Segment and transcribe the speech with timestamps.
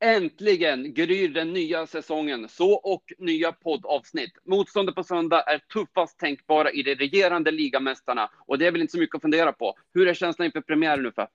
[0.00, 4.32] Äntligen gryr den nya säsongen, så och nya poddavsnitt.
[4.46, 8.92] Motståndet på söndag är tuffast tänkbara i de regerande ligamästarna och det är väl inte
[8.92, 9.78] så mycket att fundera på.
[9.94, 11.28] Hur är känslan inför premiären nu för?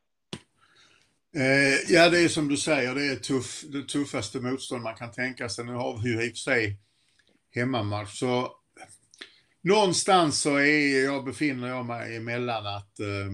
[1.35, 5.11] Eh, ja, det är som du säger, det är tuff, det tuffaste motstånd man kan
[5.11, 5.65] tänka sig.
[5.65, 6.77] Nu har vi ju i och för sig
[7.55, 8.51] hemmamatch, så
[9.61, 13.31] någonstans så är jag, befinner jag mig emellan att eh,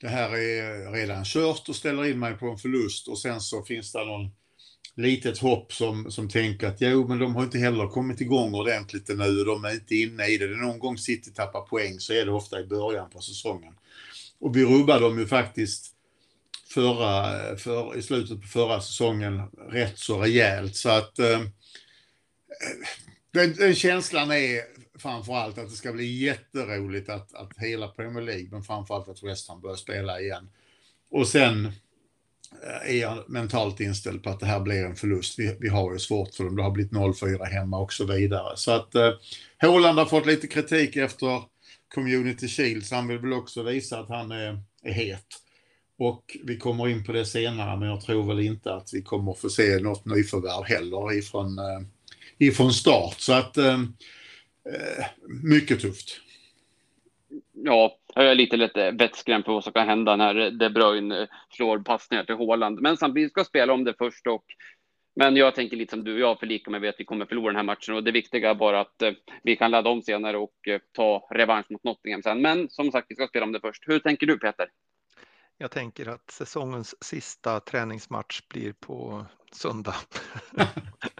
[0.00, 3.64] det här är redan kört och ställer in mig på en förlust och sen så
[3.64, 4.30] finns det någon
[4.94, 9.08] litet hopp som, som tänker att jo, men de har inte heller kommit igång ordentligt
[9.08, 10.46] nu, de är inte inne i det.
[10.46, 13.74] någon gång City tappar poäng så är det ofta i början på säsongen.
[14.40, 15.92] Och vi rubbade dem ju faktiskt
[16.68, 20.76] förra, för, i slutet på förra säsongen rätt så rejält.
[20.76, 21.40] Så att eh,
[23.30, 24.60] den, den känslan är
[24.98, 29.48] framförallt att det ska bli jätteroligt att, att hela Premier League, men framförallt att West
[29.48, 30.48] Ham börjar spela igen.
[31.10, 31.72] Och sen
[32.62, 35.38] Eh, är jag mentalt inställd på att det här blir en förlust.
[35.38, 36.56] Vi, vi har ju svårt för dem.
[36.56, 38.56] Det har blivit 0-4 hemma och så vidare.
[38.56, 39.10] Så att eh,
[39.60, 41.42] Håland har fått lite kritik efter
[41.94, 45.26] Community Shield, så han vill väl också visa att han är, är het.
[45.98, 49.32] Och vi kommer in på det senare, men jag tror väl inte att vi kommer
[49.32, 51.80] få se något nyförvärv heller ifrån, eh,
[52.38, 53.20] ifrån start.
[53.20, 55.06] Så att eh, eh
[55.42, 56.20] mycket tufft.
[57.52, 61.78] Ja, jag är lite, lite vettskrämd på vad som kan hända när De Bruyne slår
[61.78, 62.80] passningar till Håland.
[62.80, 64.44] Men samtidigt ska spela om det först och
[65.18, 67.56] men jag tänker lite som du, jag förlikar mig vid att vi kommer förlora den
[67.56, 70.68] här matchen och det viktiga är bara att eh, vi kan ladda om senare och
[70.68, 72.42] eh, ta revansch mot Nottingham sen.
[72.42, 73.82] Men som sagt, vi ska spela om det först.
[73.86, 74.68] Hur tänker du Peter?
[75.58, 79.94] Jag tänker att säsongens sista träningsmatch blir på söndag.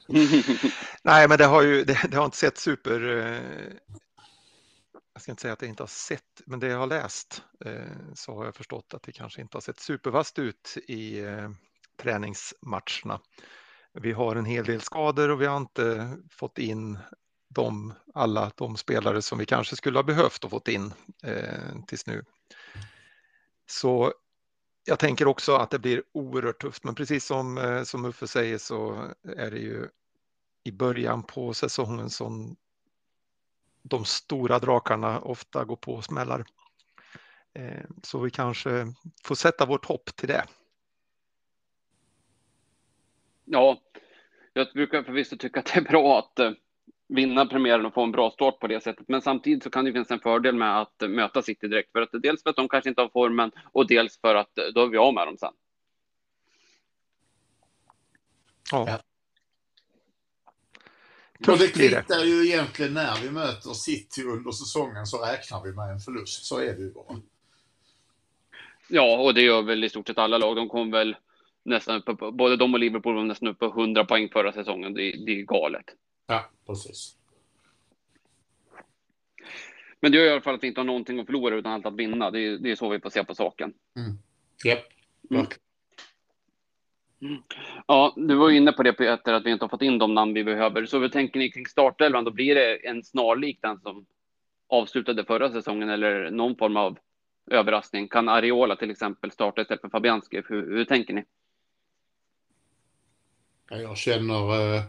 [1.02, 3.96] Nej, men det har ju det, det har inte sett super eh,
[5.16, 7.96] jag ska inte säga att jag inte har sett, men det jag har läst eh,
[8.14, 11.50] så har jag förstått att det kanske inte har sett supervast ut i eh,
[12.02, 13.20] träningsmatcherna.
[13.92, 16.98] Vi har en hel del skador och vi har inte fått in
[17.48, 22.06] de, alla de spelare som vi kanske skulle ha behövt och fått in eh, tills
[22.06, 22.24] nu.
[23.66, 24.12] Så
[24.84, 28.58] jag tänker också att det blir oerhört tufft, men precis som, eh, som Uffe säger
[28.58, 29.88] så är det ju
[30.64, 32.56] i början på säsongen som
[33.88, 36.44] de stora drakarna ofta går på smällar.
[37.54, 38.86] Eh, så vi kanske
[39.24, 40.44] får sätta vårt hopp till det.
[43.44, 43.80] Ja,
[44.52, 46.50] jag brukar förvisso tycka att det är bra att eh,
[47.08, 49.08] vinna premiären och få en bra start på det sättet.
[49.08, 51.92] Men samtidigt så kan det finnas en fördel med att möta City direkt.
[51.92, 54.82] För att dels för att de kanske inte har formen och dels för att då
[54.82, 55.52] är vi av med dem sen.
[58.72, 59.00] Ja.
[61.48, 65.90] Och det kvittar ju egentligen när vi möter City under säsongen så räknar vi med
[65.90, 66.44] en förlust.
[66.44, 67.20] Så är det ju bara.
[68.88, 70.56] Ja, och det gör väl i stort sett alla lag.
[70.56, 71.16] De kom väl
[71.62, 74.94] nästan upp på, både de och Liverpool var nästan uppe på 100 poäng förra säsongen.
[74.94, 75.84] Det, det är galet.
[76.26, 77.16] Ja, precis.
[80.00, 81.86] Men det gör i alla fall att vi inte har någonting att förlora utan allt
[81.86, 82.30] att vinna.
[82.30, 83.72] Det är, det är så vi får se på saken.
[83.96, 84.18] Mm.
[84.66, 84.84] Yep.
[85.30, 85.46] Mm.
[87.86, 90.34] Ja, du var inne på det Peter, att vi inte har fått in de namn
[90.34, 90.86] vi behöver.
[90.86, 92.24] Så hur tänker ni kring startelvan?
[92.24, 94.06] Då blir det en snarlik den som
[94.68, 96.98] avslutade förra säsongen eller någon form av
[97.50, 98.08] överraskning?
[98.08, 100.42] Kan Ariola till exempel starta istället för Fabianski?
[100.48, 101.24] Hur, hur tänker ni?
[103.68, 104.82] Jag känner, eh,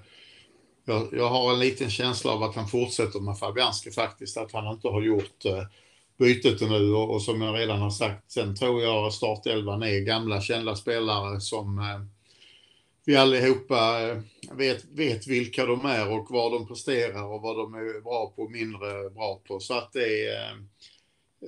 [0.85, 4.73] jag, jag, har en liten känsla av att han fortsätter med Fabianski faktiskt, att han
[4.73, 5.63] inte har gjort eh,
[6.17, 10.41] bytet nu och, och, som jag redan har sagt, sen tror jag startelvan är gamla
[10.41, 12.16] kända spelare som eh,
[13.07, 14.17] vi allihopa eh,
[14.51, 18.41] vet, vet vilka de är och vad de presterar och vad de är bra på
[18.41, 19.59] och mindre bra på.
[19.59, 20.51] Så att det är, eh,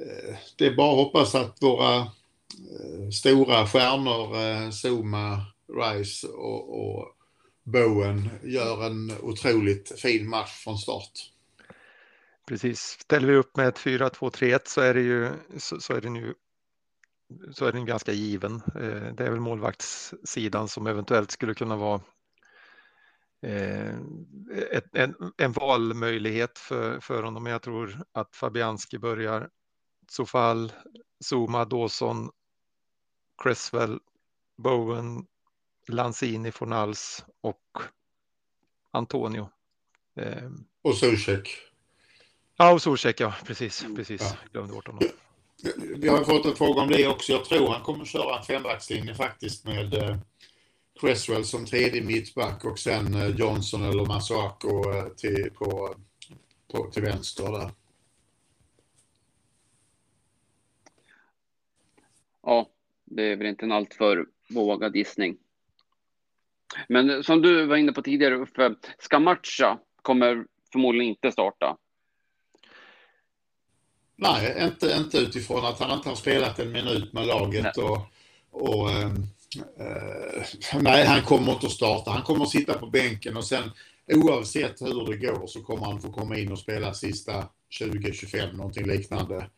[0.01, 2.07] eh, det är bara att hoppas att våra
[3.13, 7.07] stora stjärnor, Zuma, Rice och, och
[7.63, 11.11] Bowen gör en otroligt fin match från start.
[12.47, 16.09] Precis, ställer vi upp med ett 4-2-3-1 så är det ju så, så är det
[16.09, 16.33] nu
[17.51, 18.55] så är den ganska given.
[18.55, 22.01] Eh, det är väl målvaktssidan som eventuellt skulle kunna vara
[23.41, 23.95] eh,
[24.93, 27.43] en, en valmöjlighet för, för honom.
[27.43, 29.49] Men jag tror att Fabianski börjar
[30.09, 30.71] Sofall,
[31.29, 32.29] Zuma, Dawson,
[33.43, 33.99] Cresswell,
[34.57, 35.25] Bowen,
[35.87, 37.77] Lanzini, Fornals och
[38.91, 39.49] Antonio.
[40.15, 40.49] Eh,
[40.81, 41.49] och Zuzek.
[42.55, 44.21] Ja, och Zuzek, ja, precis, precis.
[44.21, 44.37] Ja.
[44.51, 45.03] Glömde bort honom.
[45.97, 47.31] Vi har fått en fråga om det också.
[47.31, 50.17] Jag tror han kommer köra en fembackslinje faktiskt med eh,
[50.99, 55.95] Cresswell som tredje mittback och sen eh, Johnson eller Masuako eh, till, på,
[56.71, 57.71] på, till vänster där.
[62.43, 62.69] Ja,
[63.05, 65.37] det är väl inte en alltför vågad gissning.
[66.87, 71.77] Men som du var inne på tidigare, Uffe, Skamacha kommer förmodligen inte starta.
[74.21, 77.75] Nej, inte, inte utifrån att han inte har spelat en minut med laget.
[77.77, 77.85] Nej.
[77.85, 78.01] Och,
[78.51, 79.11] och äh,
[80.81, 82.11] nej, han kommer inte att starta.
[82.11, 83.71] Han kommer att sitta på bänken och sen
[84.13, 87.43] oavsett hur det går så kommer han få komma in och spela sista
[87.79, 89.49] 20-25, någonting liknande.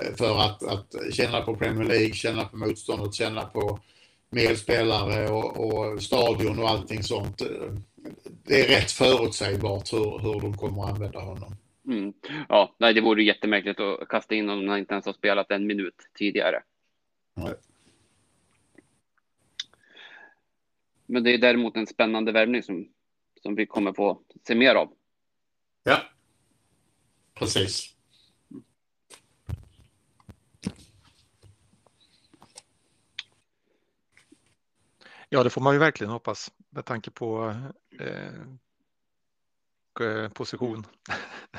[0.00, 3.80] Eh, för att, att känna på Premier League, känna på motståndet, känna på
[4.30, 7.42] medspelare och, och stadion och allting sånt.
[8.46, 11.56] Det är rätt förutsägbart hur, hur de kommer att använda honom.
[11.86, 12.12] Mm.
[12.48, 15.50] Ja, nej, det vore jättemärkligt att kasta in honom när han inte ens har spelat
[15.50, 16.62] en minut tidigare.
[17.34, 17.54] Nej.
[21.06, 22.88] Men det är däremot en spännande värvning som,
[23.42, 24.94] som vi kommer få se mer av.
[25.82, 26.02] Ja,
[27.34, 27.94] precis.
[35.28, 37.54] Ja, det får man ju verkligen hoppas med tanke på
[38.00, 38.44] eh,
[40.34, 40.86] position.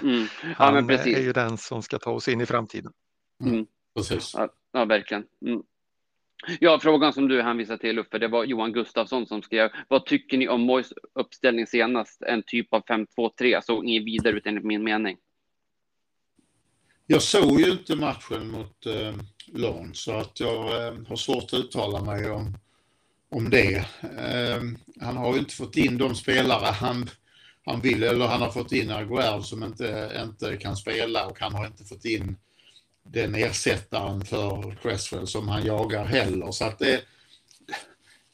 [0.01, 0.27] Mm.
[0.43, 2.91] Ja, Han är ju den som ska ta oss in i framtiden.
[3.43, 3.65] Mm.
[3.95, 4.33] Precis.
[4.33, 5.25] Ja, ja verkligen.
[5.45, 5.63] Mm.
[6.59, 9.69] Ja, frågan som du hänvisade till Uffe, det var Johan Gustafsson som skrev.
[9.87, 12.21] Vad tycker ni om Mois uppställning senast?
[12.21, 15.17] En typ av 5-2-3, såg inget vidare ut enligt min mening.
[17.07, 19.15] Jag såg ju inte matchen mot eh,
[19.47, 22.57] Lån så att jag eh, har svårt att uttala mig om
[23.35, 23.85] om det.
[24.17, 27.09] Ehm, han har ju inte fått in de spelare han,
[27.65, 31.53] han vill, eller han har fått in Aguerd som inte, inte kan spela och han
[31.53, 32.37] har inte fått in
[33.03, 36.51] den ersättaren för Cresswell som han jagar heller.
[36.51, 37.01] Så att det,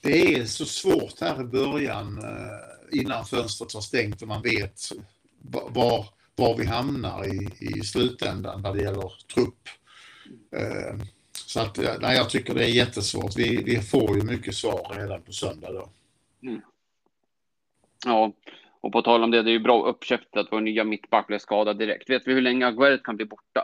[0.01, 4.81] det är så svårt här i början eh, innan fönstret har stängt och man vet
[5.69, 6.05] var,
[6.35, 9.69] var vi hamnar i, i slutändan när det gäller trupp.
[10.55, 13.37] Eh, så att, nej, jag tycker det är jättesvårt.
[13.37, 15.89] Vi, vi får ju mycket svar redan på söndag då.
[16.43, 16.61] Mm.
[18.05, 18.31] Ja,
[18.81, 21.39] och på tal om det, det är ju bra uppköpt att vår nya mittback blev
[21.39, 22.09] skadad direkt.
[22.09, 23.63] Vet vi hur länge Aguert kan bli borta?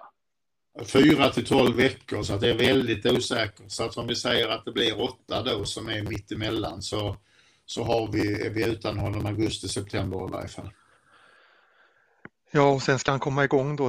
[0.85, 3.71] Fyra till tolv veckor, så att det är väldigt osäkert.
[3.71, 7.15] Så att om vi säger att det blir åtta då som är mittemellan så,
[7.65, 10.69] så har vi, är vi utan honom augusti, september i varje fall.
[12.51, 13.83] Ja, och sen ska han komma igång då.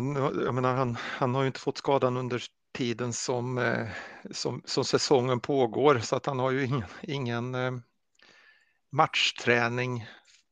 [0.44, 2.42] Jag menar, han, han har ju inte fått skadan under
[2.74, 3.86] tiden som, eh,
[4.30, 7.72] som, som säsongen pågår så att han har ju ingen, ingen eh,
[8.90, 10.06] matchträning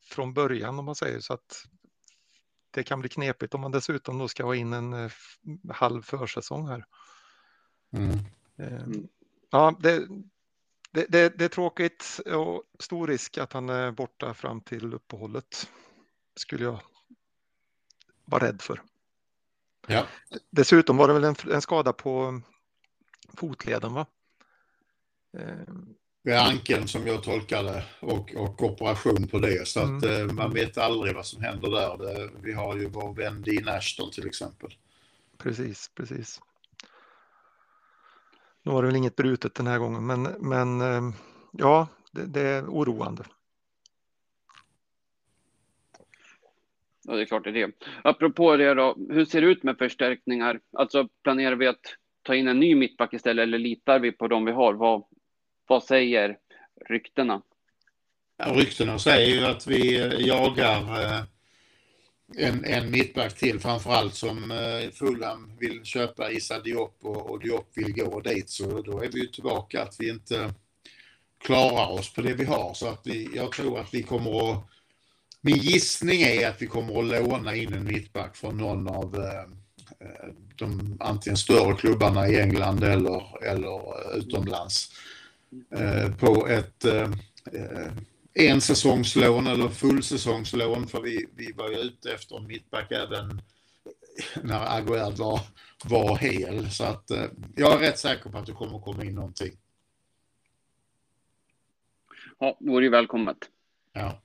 [0.07, 1.67] från början om man säger så att
[2.71, 5.11] det kan bli knepigt om man dessutom då ska ha in en eh,
[5.71, 6.85] halv försäsong här.
[7.93, 8.19] Mm.
[9.51, 10.07] Ja, det,
[10.91, 15.71] det, det, det, är tråkigt och stor risk att han är borta fram till uppehållet.
[16.37, 16.81] Skulle jag
[18.25, 18.83] vara rädd för.
[19.87, 20.07] Ja.
[20.51, 22.41] Dessutom var det väl en, en skada på
[23.35, 24.07] fotleden va?
[26.35, 30.29] Ankeln som jag tolkar det och, och operation på det så att mm.
[30.29, 31.99] Eh, man vet aldrig vad som händer där.
[31.99, 34.71] Det, vi har ju vår vän Dean Ashton till exempel.
[35.39, 36.41] Precis, precis.
[38.63, 41.15] Nu var det väl inget brutet den här gången men, men eh,
[41.53, 43.25] ja, det, det är oroande.
[47.09, 47.73] Ja, det är klart det är det.
[48.05, 50.61] Apropå det då, hur ser det ut med förstärkningar?
[50.73, 54.45] Alltså planerar vi att ta in en ny mittback istället eller litar vi på de
[54.45, 54.75] vi har?
[54.75, 55.05] Vad,
[55.67, 56.39] vad säger
[56.89, 57.43] ryktena?
[58.37, 61.23] Ja, ryktena säger ju att vi eh, jagar eh,
[62.37, 67.71] en, en mittback till, framförallt som eh, Fulham vill köpa Issa Diop och, och Diop
[67.75, 68.51] vill gå dit.
[68.51, 70.55] Så då är vi ju tillbaka att vi inte
[71.45, 72.75] klarar oss på det vi har.
[72.75, 74.67] Så att vi, jag tror att vi kommer att
[75.41, 79.17] min gissning är att vi kommer att låna in en mittback från någon av
[80.57, 83.81] de antingen större klubbarna i England eller, eller
[84.19, 84.91] utomlands
[86.19, 86.85] på ett
[88.39, 93.43] en säsongslån eller fullsäsongslån för vi, vi var ju ute efter en mittback även
[94.43, 95.41] när Aguerd var,
[95.85, 96.71] var hel.
[96.71, 97.11] Så att
[97.57, 99.53] jag är rätt säker på att det kommer komma in någonting.
[102.39, 103.51] Ja, det vore ju välkommet.
[103.93, 104.23] Ja.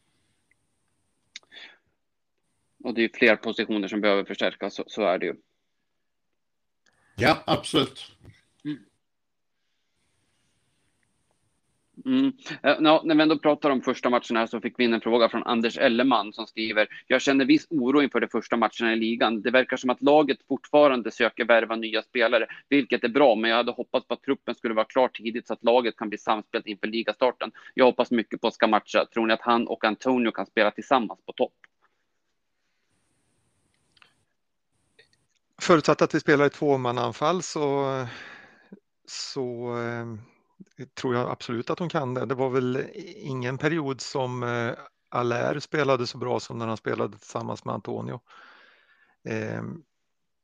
[2.84, 5.36] Och det är fler positioner som behöver förstärkas, så, så är det ju.
[7.16, 8.12] Ja, absolut.
[12.06, 12.34] Mm.
[12.64, 15.30] Eh, när vi ändå pratar om första matchen här så fick vi in en fråga
[15.30, 19.42] från Anders Elleman som skriver Jag känner viss oro inför de första matcherna i ligan.
[19.42, 23.58] Det verkar som att laget fortfarande söker värva nya spelare, vilket är bra, men jag
[23.58, 26.68] hade hoppats på att truppen skulle vara klar tidigt så att laget kan bli samspelt
[26.68, 27.52] inför ligastarten.
[27.74, 29.06] Jag hoppas mycket på Scamacca.
[29.14, 31.54] Tror ni att han och Antonio kan spela tillsammans på topp?
[35.62, 37.86] Förutsatt att vi spelar i tvåmananfall så,
[39.08, 40.31] så eh,
[40.94, 42.26] tror jag absolut att hon kan det.
[42.26, 44.74] Det var väl ingen period som eh,
[45.10, 48.20] Allaire spelade så bra som när han spelade tillsammans med Antonio.
[49.30, 49.84] Ehm,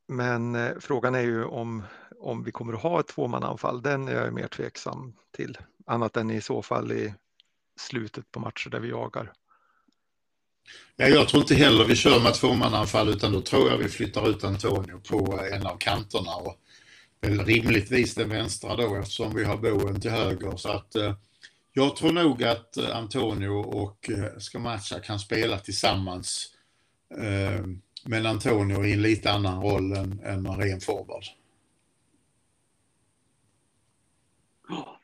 [0.08, 1.84] men eh, frågan är ju om,
[2.20, 3.82] om vi kommer att ha ett tvåmananfall.
[3.82, 5.58] Den är jag mer tveksam till.
[5.86, 7.14] Annat än i så fall i
[7.80, 9.34] slutet på matcher där vi jagar.
[10.96, 14.30] Ja, jag tror inte heller vi kör med tvåmananfall utan då tror jag vi flyttar
[14.30, 16.56] ut Antonio på en av kanterna och
[17.22, 20.58] rimligtvis den vänstra då eftersom vi har Boen till höger.
[20.58, 21.14] Så att eh,
[21.74, 26.56] jag tror nog att eh, Antonio och eh, Scamacca kan spela tillsammans.
[27.18, 27.66] Eh,
[28.06, 31.24] men Antonio i en lite annan roll än, än en ren forward.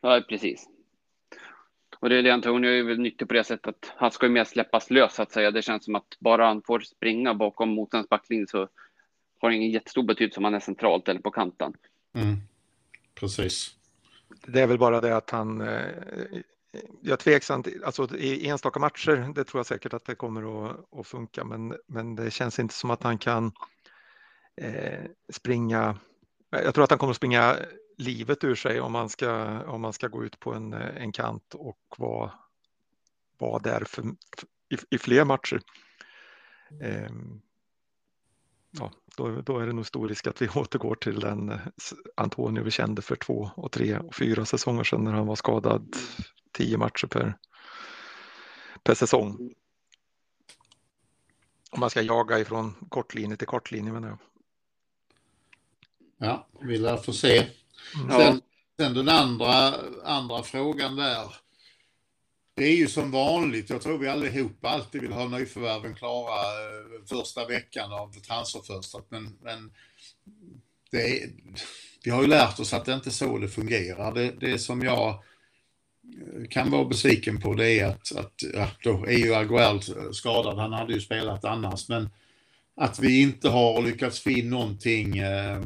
[0.01, 0.69] Ja, precis.
[1.99, 4.31] Och det är det Antonio är väl nyttig på det sättet att han ska ju
[4.31, 5.51] mer släppas lös så att säga.
[5.51, 8.67] Det känns som att bara han får springa bakom motståndarens backlinje så
[9.39, 11.73] har det ingen jättestor betydelse om han är centralt eller på kanten.
[12.13, 12.37] Mm.
[13.15, 13.75] Precis.
[14.47, 16.41] Det är väl bara det att han eh,
[17.01, 20.99] jag är tveksam, alltså i enstaka matcher, det tror jag säkert att det kommer att,
[20.99, 23.51] att funka, men, men det känns inte som att han kan
[24.55, 25.97] eh, springa.
[26.49, 27.57] Jag tror att han kommer att springa
[27.97, 31.53] livet ur sig om man ska, om man ska gå ut på en, en kant
[31.53, 32.31] och vara,
[33.37, 34.03] vara där för,
[34.69, 35.61] i, i fler matcher.
[36.81, 37.11] Eh,
[38.79, 41.59] ja, då, då, är det nog stor risk att vi återgår till den
[42.15, 45.95] Antonio vi kände för två och tre och fyra säsonger sedan när han var skadad
[46.51, 47.37] tio matcher per,
[48.83, 49.53] per säsong.
[51.71, 54.17] Om man ska jaga ifrån kortlinje till kortlinje menar jag.
[56.17, 57.37] Ja, vi lär få se.
[57.95, 58.19] Mm.
[58.19, 58.41] Sen,
[58.77, 61.42] sen den andra, andra frågan där.
[62.55, 67.05] Det är ju som vanligt, jag tror vi allihopa alltid vill ha nyförvärven klara eh,
[67.05, 69.05] första veckan av transferfönstret.
[69.09, 69.71] Men, men
[70.91, 71.29] det är,
[72.03, 74.13] vi har ju lärt oss att det inte är så det fungerar.
[74.13, 79.05] Det, det som jag eh, kan vara besviken på det är att, att ja, då
[79.05, 79.81] är ju Aguel
[80.13, 82.09] skadad, han hade ju spelat annars, men
[82.75, 85.57] att vi inte har lyckats få in någonting eh,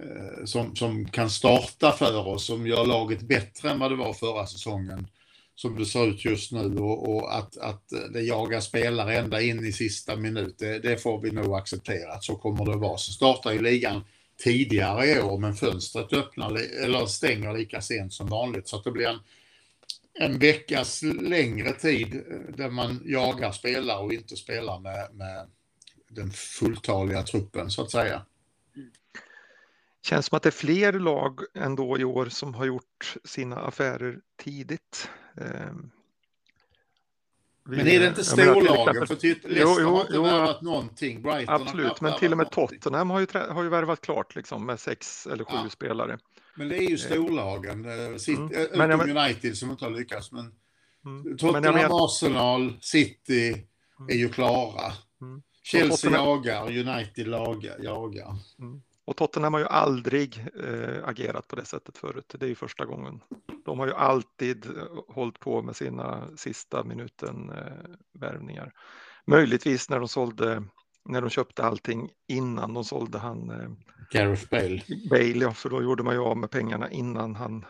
[0.00, 4.12] eh, som, som kan starta för oss, som gör laget bättre än vad det var
[4.12, 5.06] förra säsongen,
[5.58, 9.64] som det ser ut just nu och, och att, att det jagar spelare ända in
[9.64, 12.98] i sista minut, det, det får vi nog acceptera att så kommer det att vara.
[12.98, 14.04] Så startar ju ligan
[14.42, 18.90] tidigare i år, men fönstret öppnar eller stänger lika sent som vanligt, så att det
[18.90, 19.18] blir en
[20.20, 25.46] en veckas längre tid eh, där man jagar spelare och inte spelar med, med
[26.08, 28.22] den fulltaliga truppen så att säga.
[30.02, 34.20] Känns som att det är fler lag ändå i år som har gjort sina affärer
[34.36, 35.10] tidigt.
[35.36, 35.90] Ehm,
[37.64, 39.06] men är det inte storlagen?
[39.06, 39.16] För
[39.48, 41.22] Leicester jo, har inte värvat någonting.
[41.22, 44.80] Brighton absolut, men till och med Tottenham har ju, har ju värvat klart liksom, med
[44.80, 45.70] sex eller sju ja.
[45.70, 46.18] spelare.
[46.54, 47.84] Men det är ju eh, storlagen.
[47.84, 48.52] Eh, City, mm.
[48.52, 50.32] Utom men, United som inte har lyckats.
[50.32, 50.52] Men
[51.04, 51.36] mm.
[51.36, 54.08] Tottenham, men, Arsenal, City mm.
[54.08, 54.92] är ju klara.
[55.20, 55.42] Mm.
[55.62, 58.36] Chelsea jagar, United lagar, jagar.
[58.58, 58.82] Mm.
[59.08, 62.34] Och Tottenham har ju aldrig äh, agerat på det sättet förut.
[62.38, 63.20] Det är ju första gången.
[63.64, 64.66] De har ju alltid
[65.08, 68.72] hållit på med sina sista minuten äh, värvningar.
[69.26, 70.62] Möjligtvis när de sålde
[71.04, 73.70] när de köpte allting innan de sålde han eh,
[74.10, 74.82] Gareth Bale.
[75.10, 77.64] Bale, ja, för då gjorde man ju av med pengarna innan han,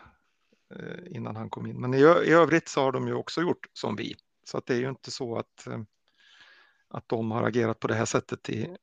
[0.75, 1.81] eh, innan han kom in.
[1.81, 4.15] Men i, i övrigt så har de ju också gjort som vi.
[4.45, 5.81] Så att det är ju inte så att, eh,
[6.89, 8.75] att de har agerat på det här sättet i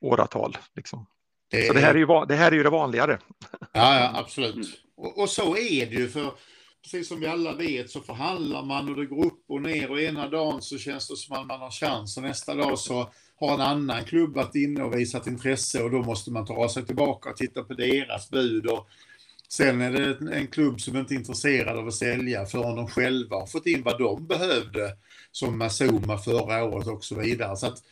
[0.00, 0.56] åratal.
[0.74, 1.06] Liksom.
[1.50, 3.18] Det, så det här, är ju, det här är ju det vanligare.
[3.72, 4.80] Ja, ja absolut.
[4.96, 6.08] Och, och så är det ju.
[6.08, 6.32] för
[6.82, 10.00] precis som vi alla vet så förhandlar man och det går upp och ner och
[10.00, 13.54] ena dagen så känns det som att man har chans och nästa dag så har
[13.54, 17.30] en annan klubb varit inne och visat intresse och då måste man ta sig tillbaka
[17.30, 18.66] och titta på deras bud.
[18.66, 18.88] Och
[19.48, 23.36] sen är det en klubb som inte är intresserad av att sälja förrän de själva
[23.36, 24.96] har fått in vad de behövde,
[25.32, 27.56] som Mazuma förra året och så vidare.
[27.56, 27.82] Så att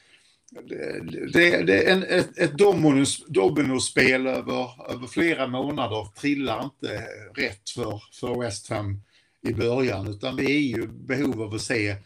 [0.50, 7.70] det, det är en, ett, ett dominos, dominospel över, över flera månader trillar inte rätt
[7.70, 9.02] för, för West Ham
[9.42, 11.96] i början, utan vi är ju behov av att se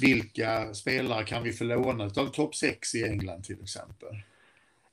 [0.00, 4.22] vilka spelare kan vi få låna av topp 6 i England till exempel?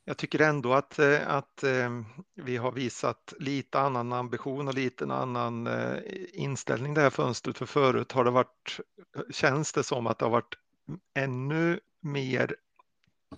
[0.06, 2.02] Jag tycker ändå att, eh, att eh,
[2.36, 5.98] vi har visat lite annan ambition och lite annan eh,
[6.34, 7.58] inställning det här fönstret.
[7.58, 8.80] För förut har det varit,
[9.32, 10.58] känns det som att det har varit
[11.14, 12.56] ännu mer,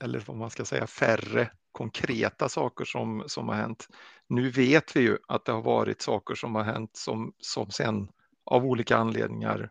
[0.01, 3.87] eller vad man ska säga, färre konkreta saker som, som har hänt.
[4.27, 8.07] Nu vet vi ju att det har varit saker som har hänt som, som sen
[8.45, 9.69] av olika anledningar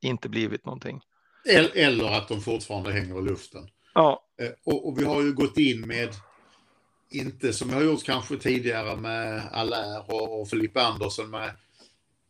[0.00, 1.00] inte blivit någonting.
[1.74, 3.68] Eller att de fortfarande hänger i luften.
[3.94, 4.24] Ja.
[4.40, 6.08] Eh, och, och vi har ju gått in med,
[7.10, 11.50] inte som vi har gjort kanske tidigare med Allaire och, och Filippa Andersson med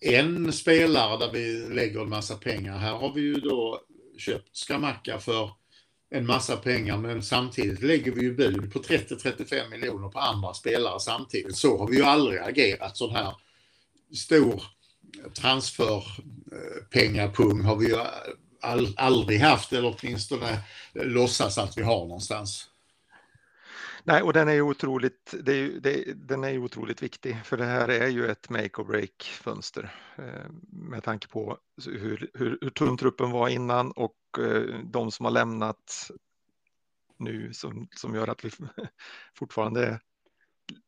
[0.01, 2.79] en spelare där vi lägger en massa pengar.
[2.79, 3.81] Här har vi ju då
[4.19, 5.51] köpt Skamacka för
[6.11, 11.01] en massa pengar men samtidigt lägger vi ju bud på 30-35 miljoner på andra spelare
[11.01, 11.57] samtidigt.
[11.57, 12.97] Så har vi ju aldrig agerat.
[12.97, 13.35] Sån här
[14.15, 14.63] stor
[15.35, 17.97] transferpengapung har vi ju
[18.61, 20.59] all, aldrig haft eller åtminstone
[20.93, 22.71] låtsas att vi har någonstans.
[24.05, 27.57] Nej, och den är ju otroligt, det är, det, den är ju otroligt viktig för
[27.57, 32.59] det här är ju ett make or break fönster eh, med tanke på hur, hur,
[32.61, 34.15] hur tunn truppen var innan och
[34.85, 36.11] de som har lämnat
[37.19, 38.51] nu som, som gör att vi
[39.35, 40.01] fortfarande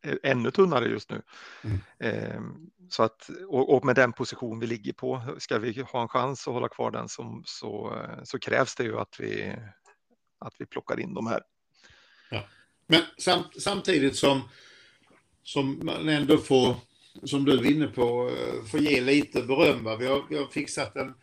[0.02, 1.22] är ännu tunnare just nu.
[1.64, 1.78] Mm.
[1.98, 2.40] Eh,
[2.88, 6.48] så att, och, och, med den position vi ligger på, ska vi ha en chans
[6.48, 9.56] att hålla kvar den som, så, så krävs det ju att vi,
[10.38, 11.42] att vi plockar in de här.
[12.30, 12.44] Ja.
[12.86, 14.48] Men sam, samtidigt som,
[15.42, 16.76] som man ändå får,
[17.24, 19.98] som du är inne på, eh, får ge lite beröm.
[19.98, 21.14] Vi har, vi har fixat en,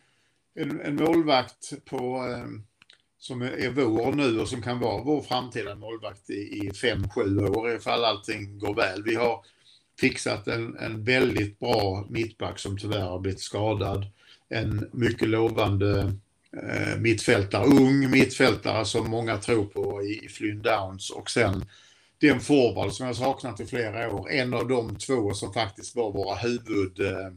[0.58, 2.46] en, en målvakt på, eh,
[3.18, 7.72] som är vår nu och som kan vara vår framtida målvakt i, fem sju år
[7.72, 9.02] ifall allting går väl.
[9.02, 9.44] Vi har
[10.00, 14.06] fixat en, en väldigt bra mittback som tyvärr har blivit skadad.
[14.48, 16.12] En mycket lovande
[16.52, 21.64] eh, mittfältare, ung mittfältare som många tror på i Flynn Downs och sen
[22.20, 24.30] den forward som jag saknat i flera år.
[24.30, 27.32] En av de två som faktiskt var våra huvud eh,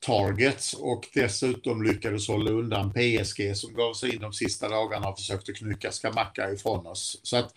[0.00, 5.18] targets och dessutom lyckades hålla undan PSG som gav sig in de sista dagarna och
[5.18, 7.20] försökte knycka Skamacka ifrån oss.
[7.22, 7.54] Så att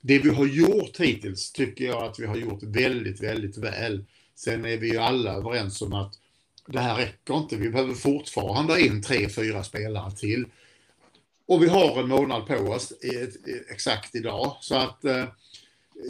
[0.00, 4.04] det vi har gjort hittills tycker jag att vi har gjort väldigt, väldigt väl.
[4.34, 6.14] Sen är vi ju alla överens om att
[6.66, 7.56] det här räcker inte.
[7.56, 10.46] Vi behöver fortfarande in tre, fyra spelare till.
[11.46, 12.92] Och vi har en månad på oss
[13.70, 14.56] exakt idag.
[14.60, 15.24] Så att eh,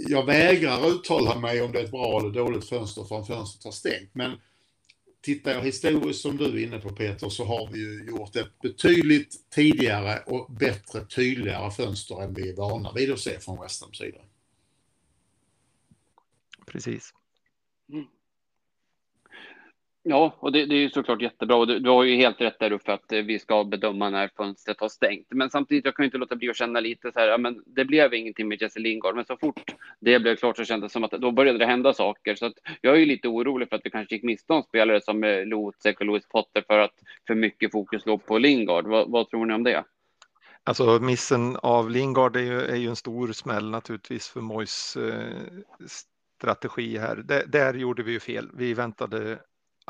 [0.08, 3.72] jag vägrar uttala mig om det är ett bra eller dåligt fönster förrän fönstret har
[3.72, 4.14] stängt.
[4.14, 4.30] Men
[5.20, 8.58] tittar jag historiskt som du är inne på Peter så har vi ju gjort ett
[8.62, 13.82] betydligt tidigare och bättre, tydligare fönster än vi är vana vid att se från West
[13.82, 14.20] Hams sida.
[16.66, 17.14] Precis.
[17.92, 18.06] Mm.
[20.02, 22.58] Ja, och det, det, är ju såklart jättebra och du, du har ju helt rätt
[22.58, 25.26] där uppe att eh, vi ska bedöma när fönstret har stängt.
[25.30, 27.62] Men samtidigt, jag kan ju inte låta bli att känna lite så här, ja, men
[27.66, 30.92] det blev ingenting med Jesse Lingard, men så fort det blev klart så kändes det
[30.92, 32.34] som att då började det hända saker.
[32.34, 35.00] Så att jag är ju lite orolig för att vi kanske gick miste om spelare
[35.00, 36.94] som eh, Lotsek och Louis Potter för att
[37.26, 38.86] för mycket fokus låg på Lingard.
[38.86, 39.84] Vad, vad tror ni om det?
[40.64, 45.34] Alltså missen av Lingard är ju, är ju en stor smäll naturligtvis för Mois eh,
[46.38, 47.16] strategi här.
[47.16, 48.50] D där gjorde vi ju fel.
[48.54, 49.38] Vi väntade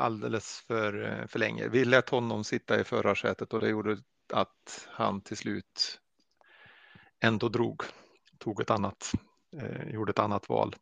[0.01, 1.67] alldeles för, eh, för länge.
[1.67, 3.97] Vi lät honom sitta i förarsätet och det gjorde
[4.33, 5.99] att han till slut
[7.19, 7.83] ändå drog,
[8.37, 9.11] tog ett annat,
[9.57, 10.75] eh, gjorde ett annat val.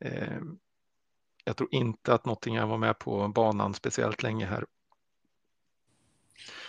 [0.00, 0.40] Eh,
[1.44, 4.66] jag tror inte att Nottingham var med på banan speciellt länge här.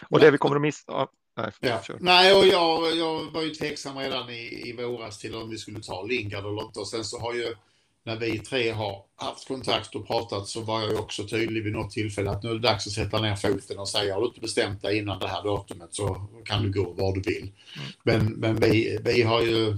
[0.09, 1.07] Och det vi kommer att missa...
[1.35, 1.81] Nej, ja.
[1.99, 5.79] nej, och jag, jag var ju tveksam redan i, i våras till om vi skulle
[5.79, 6.79] ta Lingard eller inte.
[6.79, 7.55] Och sen så har ju
[8.03, 11.91] när vi tre har haft kontakt och pratat så var jag också tydlig vid något
[11.91, 14.41] tillfälle att nu är det dags att sätta ner foten och säga har du inte
[14.41, 17.51] bestämt dig innan det här datumet så kan du gå var du vill.
[17.75, 17.85] Mm.
[18.03, 19.77] Men, men vi, vi har ju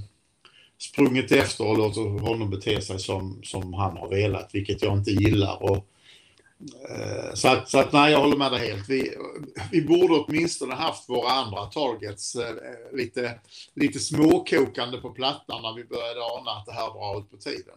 [0.77, 5.11] sprungit efter och låter honom bete sig som, som han har velat, vilket jag inte
[5.11, 5.63] gillar.
[5.63, 5.87] Och,
[6.89, 8.89] eh, så, att, så att nej, jag håller med dig helt.
[8.89, 9.17] Vi,
[9.71, 12.55] vi borde åtminstone haft våra andra targets eh,
[12.93, 13.39] lite,
[13.73, 17.75] lite småkokande på plattan när vi började ana att det här drar ut på tiden.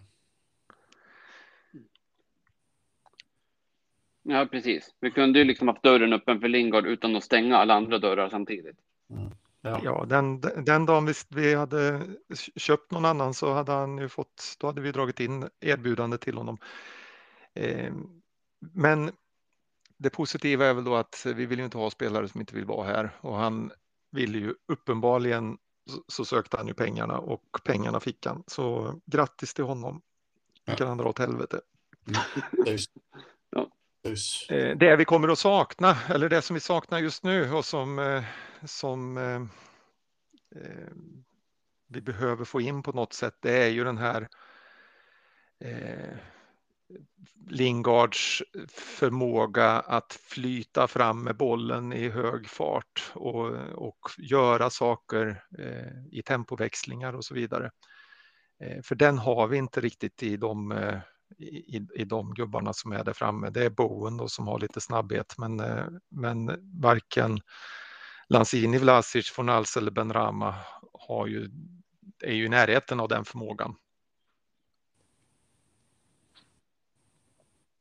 [4.28, 4.94] Ja, precis.
[5.00, 8.28] Vi kunde ju liksom haft dörren öppen för Lingard utan att stänga alla andra dörrar
[8.28, 8.76] samtidigt.
[9.10, 9.32] Mm.
[9.60, 12.02] Ja, ja den, den dagen vi, vi hade
[12.56, 16.36] köpt någon annan så hade han ju fått, då hade vi dragit in erbjudande till
[16.36, 16.58] honom.
[17.54, 17.92] Eh,
[18.58, 19.10] men
[19.96, 22.64] det positiva är väl då att vi vill ju inte ha spelare som inte vill
[22.64, 23.70] vara här och han
[24.10, 25.58] ville ju uppenbarligen
[26.08, 28.44] så sökte han ju pengarna och pengarna fick han.
[28.46, 30.02] Så grattis till honom.
[30.66, 31.60] Nu kan han dra åt helvete.
[32.08, 32.78] Mm.
[34.50, 37.98] Eh, det vi kommer att sakna, eller det som vi saknar just nu och som,
[37.98, 38.24] eh,
[38.64, 39.42] som eh,
[40.62, 40.92] eh,
[41.88, 44.28] vi behöver få in på något sätt, det är ju den här
[45.64, 46.16] eh,
[47.48, 56.18] Lingards förmåga att flyta fram med bollen i hög fart och, och göra saker eh,
[56.18, 57.70] i tempoväxlingar och så vidare.
[58.60, 60.72] Eh, för den har vi inte riktigt i de
[61.38, 63.50] i, i de gubbarna som är där framme.
[63.50, 66.50] Det är Bowen då som har lite snabbhet, men, eh, men
[66.82, 67.40] varken
[68.28, 70.54] Lanzini, Vlasic, Fornals eller Benrama
[70.92, 71.50] har ju,
[72.22, 73.74] är ju i närheten av den förmågan.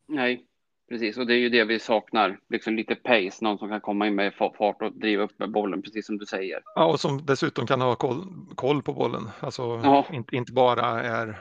[0.07, 0.45] Nej,
[0.89, 2.39] Precis, och det är ju det vi saknar.
[2.49, 5.81] Liksom lite pace, någon som kan komma in med fart och driva upp med bollen,
[5.81, 6.59] precis som du säger.
[6.75, 8.23] Ja, och som dessutom kan ha koll,
[8.55, 9.29] koll på bollen.
[9.39, 10.05] Alltså ja.
[10.11, 11.39] inte, inte bara är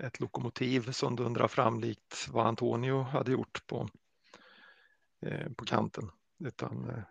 [0.00, 3.88] ett lokomotiv som dundrar fram likt vad Antonio hade gjort på,
[5.20, 6.10] eh, på kanten.
[6.38, 7.02] Utan, eh,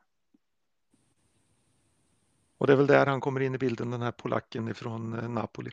[2.58, 5.30] och det är väl där han kommer in i bilden, den här polacken ifrån eh,
[5.30, 5.72] Napoli.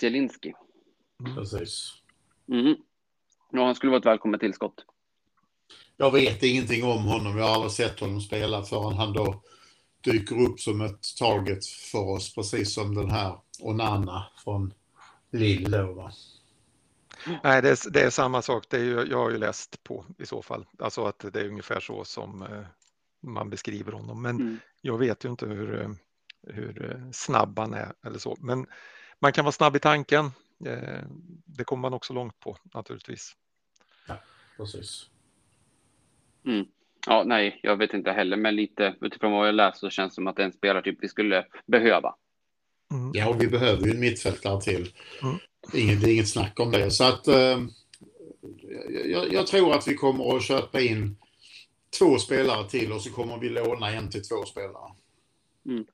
[0.00, 0.54] Zielinski.
[1.20, 1.34] Mm.
[1.34, 1.92] Precis.
[2.48, 2.76] Mm.
[3.50, 4.86] Ja, han skulle vara ett välkommet tillskott.
[5.96, 7.38] Jag vet ingenting om honom.
[7.38, 9.42] Jag har aldrig sett honom spela förrän han då
[10.00, 14.74] dyker upp som ett target för oss, precis som den här Onana från
[15.34, 15.82] Lille.
[15.82, 16.12] Va?
[17.44, 18.64] Nej, det är, det är, samma sak.
[18.68, 20.66] Det är ju, jag har ju läst på i så fall.
[20.78, 22.66] Alltså att det är ungefär så som eh,
[23.20, 24.22] man beskriver honom.
[24.22, 24.58] Men mm.
[24.80, 25.90] jag vet ju inte hur, eh,
[26.54, 28.36] hur eh, snabb han är eller så.
[28.40, 28.66] Men
[29.18, 30.30] man kan vara snabb i tanken.
[31.44, 33.36] Det kommer man också långt på naturligtvis.
[34.06, 34.16] Ja,
[34.56, 35.10] precis.
[36.46, 36.66] Mm.
[37.06, 40.14] Ja, nej, jag vet inte heller, men lite utifrån vad jag läst så känns det
[40.14, 42.14] som att det är en spelartyp vi skulle behöva.
[42.94, 43.10] Mm.
[43.14, 44.92] Ja, och vi behöver ju en mittfältare till.
[45.22, 45.36] Mm.
[45.74, 46.90] Inget, det är inget snack om det.
[46.90, 47.62] Så att eh,
[49.04, 51.16] jag, jag, tror att vi kommer att köpa in
[51.98, 54.92] två spelare till och så kommer vi låna en till två spelare.
[55.66, 55.84] Mm.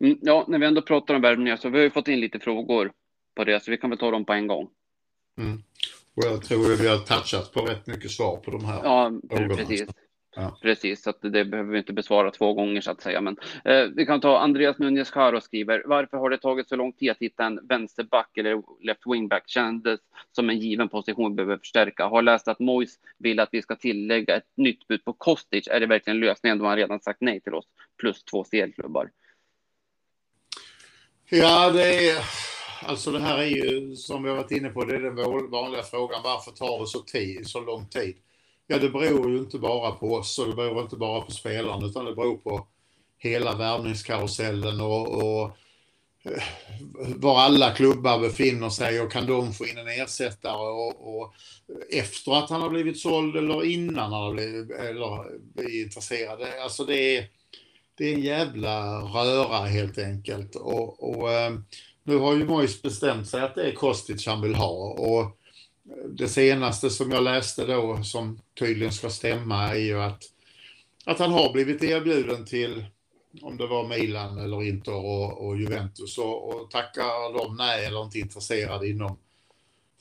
[0.00, 2.38] Mm, ja, när vi ändå pratar om värvningar så vi har ju fått in lite
[2.38, 2.92] frågor
[3.34, 4.68] på det, så vi kan väl ta dem på en gång.
[5.38, 5.62] Mm.
[6.14, 9.12] Och jag tror att vi har touchat på rätt mycket svar på de här Ja,
[9.56, 9.84] precis.
[10.40, 10.58] Ja.
[10.62, 13.20] Precis, så det behöver vi inte besvara två gånger så att säga.
[13.20, 15.82] Men eh, vi kan ta Andreas Nunez Caro skriver.
[15.86, 19.48] Varför har det tagit så lång tid att hitta en vänsterback eller left wingback?
[19.48, 20.00] Kändes
[20.32, 22.06] som en given position behöver förstärka.
[22.06, 25.68] Har läst att Mois vill att vi ska tillägga ett nytt bud på Kostic.
[25.68, 27.66] Är det verkligen lösningen då han redan sagt nej till oss?
[28.00, 29.10] Plus två CL-klubbar.
[31.30, 32.18] Ja, det är
[32.82, 35.82] alltså det här är ju som vi har varit inne på, det är den vanliga
[35.82, 36.20] frågan.
[36.24, 38.16] Varför tar det så, tid, så lång tid?
[38.70, 41.86] Ja, det beror ju inte bara på oss och det beror inte bara på spelarna
[41.86, 42.66] utan det beror på
[43.18, 45.50] hela värvningskarusellen och, och
[46.24, 46.42] eh,
[47.16, 51.34] var alla klubbar befinner sig och kan de få in en ersättare och, och
[51.90, 55.24] efter att han har blivit såld eller innan han har blivit eller
[55.62, 56.38] är intresserad.
[56.62, 57.26] Alltså det är,
[57.94, 60.56] det är en jävla röra helt enkelt.
[60.56, 61.52] Och, och eh,
[62.02, 64.92] nu har ju Mois bestämt sig att det är Kostic han vill ha.
[64.92, 65.37] Och
[66.08, 70.22] det senaste som jag läste då, som tydligen ska stämma, är ju att,
[71.04, 72.84] att han har blivit erbjuden till,
[73.42, 78.04] om det var Milan eller Inter och, och Juventus, och, och tackar de nej eller
[78.04, 79.16] inte intresserade inom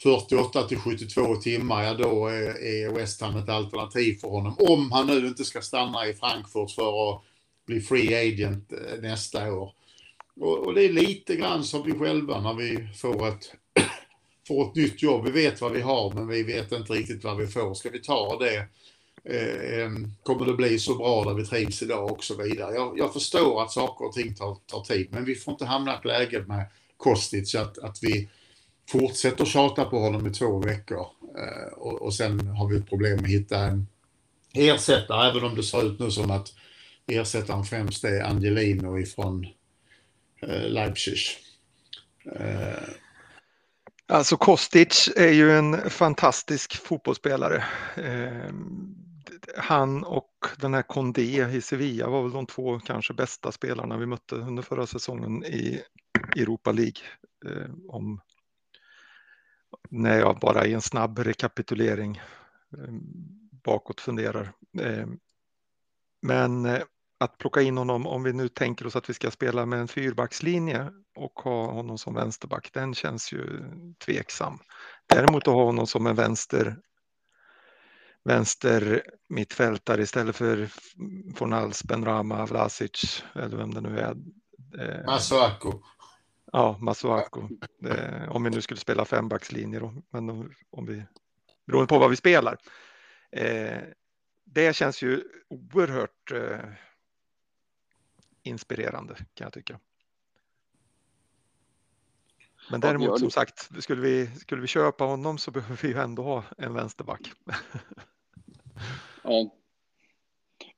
[0.04, 4.56] 48 till 72 timmar, ja då är, är West Ham ett alternativ för honom.
[4.60, 7.22] Om han nu inte ska stanna i Frankfurt för att
[7.66, 9.72] bli free agent eh, nästa år.
[10.40, 13.52] Och, och, det är lite grann som vi själva när vi får ett,
[14.48, 15.26] får ett nytt jobb.
[15.26, 17.74] Vi vet vad vi har men vi vet inte riktigt vad vi får.
[17.74, 18.58] Ska vi ta det?
[19.36, 19.92] Eh,
[20.24, 22.76] kommer det bli så bra där vi trivs idag och så vidare.
[22.76, 25.94] Jag, jag, förstår att saker och ting tar, tar tid men vi får inte hamna
[25.94, 26.66] i ett läge med
[26.98, 28.30] Kostic att, att vi
[28.90, 31.08] fortsätter tjata på honom i två veckor
[31.38, 33.88] eh, och, och sen har vi ett problem att hitta en
[34.54, 36.54] ersättare även om det ser ut nu som att
[37.08, 39.48] ersättaren främst är Angelino ifrån
[40.42, 41.18] Eh, Leipzig.
[42.36, 42.90] Eh,
[44.10, 47.64] Alltså Kostic är ju en fantastisk fotbollsspelare.
[47.96, 48.54] Eh,
[49.58, 54.06] han och den här Condé i Sevilla var väl de två kanske bästa spelarna vi
[54.06, 55.82] mötte under förra säsongen i
[56.36, 57.02] Europa League.
[57.46, 58.22] Eh, om,
[59.90, 62.22] när jag bara i en snabb rekapitulering
[62.78, 62.94] eh,
[63.64, 64.54] bakåt funderar.
[64.80, 65.08] Eh,
[66.22, 66.66] men
[67.20, 69.88] att plocka in honom, om vi nu tänker oss att vi ska spela med en
[69.88, 73.64] fyrbackslinje och ha honom som vänsterback, den känns ju
[74.06, 74.60] tveksam.
[75.08, 76.78] Däremot att ha honom som en vänster
[78.28, 80.70] vänster mittfältare istället för
[81.36, 84.16] Fornals, Benrama, Vlasic eller vem det nu är.
[84.80, 85.74] Eh, Masuako.
[86.52, 87.50] Ja, Masuako.
[87.86, 90.30] Eh, om vi nu skulle spela fembackslinje då, men
[90.70, 91.04] om vi,
[91.66, 92.58] beroende på vad vi spelar.
[93.32, 93.82] Eh,
[94.46, 96.32] det känns ju oerhört
[98.48, 99.80] inspirerande kan jag tycka.
[102.72, 106.24] Men däremot som sagt, skulle vi, skulle vi köpa honom så behöver vi ju ändå
[106.24, 107.32] ha en vänsterback.
[109.24, 109.54] ja.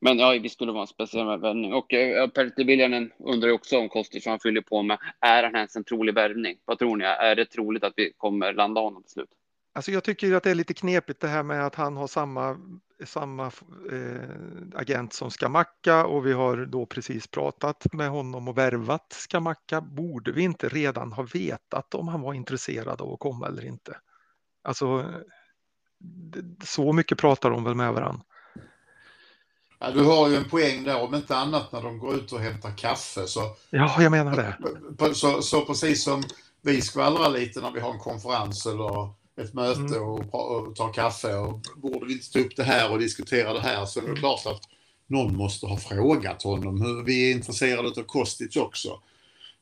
[0.01, 1.73] Men ja, vi skulle vara en speciell värvning.
[1.73, 4.97] Och eh, Pertti Viljanen undrar också om Kostic, som han fyller på med.
[5.19, 6.58] Är han ens en trolig värvning?
[6.65, 7.03] Vad tror ni?
[7.03, 9.29] Är det troligt att vi kommer landa honom till slut?
[9.73, 12.58] Alltså jag tycker att det är lite knepigt det här med att han har samma,
[13.06, 13.46] samma
[13.92, 14.30] eh,
[14.76, 19.82] agent som Skamacka och vi har då precis pratat med honom och värvat Skamacka.
[19.82, 23.96] Borde vi inte redan ha vetat om han var intresserad av att komma eller inte?
[24.64, 25.06] alltså,
[26.64, 28.22] så mycket pratar de väl med varandra.
[29.80, 32.40] Ja, du har ju en poäng där, om inte annat när de går ut och
[32.40, 33.28] hämtar kaffe.
[33.28, 35.14] Så, ja, jag menar det.
[35.14, 36.24] Så, så precis som
[36.62, 39.10] vi skvallrar lite när vi har en konferens eller
[39.41, 40.04] ett möte mm.
[40.04, 43.62] och, och tar kaffe och borde vi inte ta upp det här och diskutera det
[43.62, 44.62] här så är det klart att
[45.08, 49.02] någon måste ha frågat honom hur vi är intresserade av Kostic också.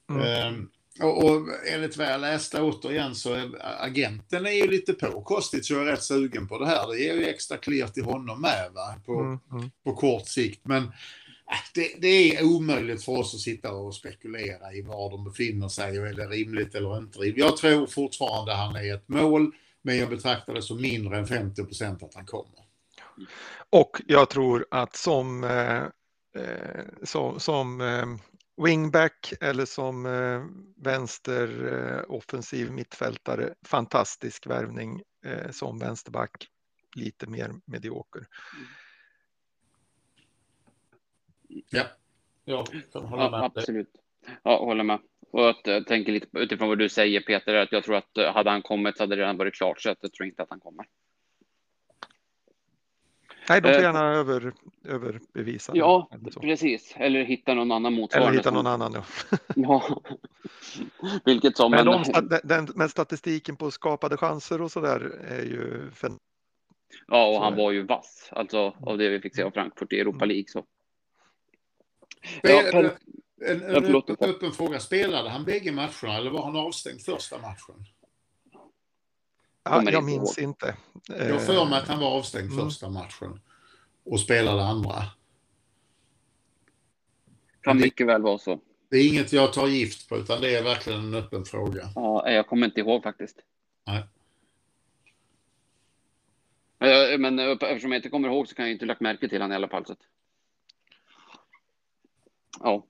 [0.09, 0.21] Mm.
[0.21, 0.69] Ehm,
[1.01, 3.49] och, och enligt vad jag läste återigen så är
[3.83, 6.87] agenten är ju lite på Kostic och är rätt sugen på det här.
[6.87, 8.95] Det ger ju extra clear till honom med va?
[9.05, 9.71] På, mm, mm.
[9.83, 10.61] på kort sikt.
[10.63, 10.91] Men äh,
[11.73, 15.99] det, det, är omöjligt för oss att sitta och spekulera i var de befinner sig
[15.99, 17.19] och är det rimligt eller inte.
[17.19, 19.51] Jag tror fortfarande han är ett mål,
[19.88, 22.65] men jag betraktar det som mindre än 50 procent att han kommer.
[23.69, 25.84] Och jag tror att som, eh,
[26.43, 28.06] eh som, som eh,
[28.65, 30.43] wingback eller som eh,
[30.84, 33.54] vänster eh, offensiv mittfältare.
[33.65, 36.47] Fantastisk värvning eh, som vänsterback.
[36.95, 38.26] Lite mer medioker.
[41.69, 41.86] Ja,
[42.45, 43.89] ja, ja absolut.
[44.43, 45.00] Ja, håller med.
[45.31, 48.61] Och jag tänker lite utifrån vad du säger Peter, att jag tror att hade han
[48.61, 50.85] kommit så hade det redan varit klart, så jag tror inte att han kommer.
[53.49, 54.53] Nej, de får eh, gärna över,
[54.85, 55.71] överbevisa.
[55.75, 56.93] Ja, eller precis.
[56.97, 58.29] Eller hitta någon annan motsvarande.
[58.29, 59.03] Eller hitta någon annan, ja.
[59.55, 60.01] ja.
[61.25, 62.03] Vilket som men, en...
[62.29, 65.91] de, den, men statistiken på skapade chanser och så där är ju...
[67.07, 69.99] Ja, och han var ju vass, alltså av det vi fick se av Frankfurt i
[69.99, 70.29] Europa mm.
[70.29, 70.47] League.
[70.47, 70.65] Så.
[72.41, 72.91] Ja,
[73.41, 77.38] en, en, en, en öppen fråga, spelade han bägge matcherna eller var han avstängd första
[77.38, 77.86] matchen?
[79.63, 80.76] Ja, jag minns inte.
[81.08, 82.65] Jag för mig att han var avstängd mm.
[82.65, 83.39] första matchen
[84.04, 85.04] och spelade andra.
[87.62, 88.60] Kan mycket väl vara så.
[88.89, 91.89] Det är inget jag tar gift på, utan det är verkligen en öppen fråga.
[91.95, 93.39] Ja, jag kommer inte ihåg faktiskt.
[93.86, 94.04] Nej.
[97.17, 99.56] Men eftersom jag inte kommer ihåg så kan jag inte lagt märke till honom i
[99.56, 99.86] alla fall.
[99.86, 99.95] Så.
[102.60, 102.88] Ja.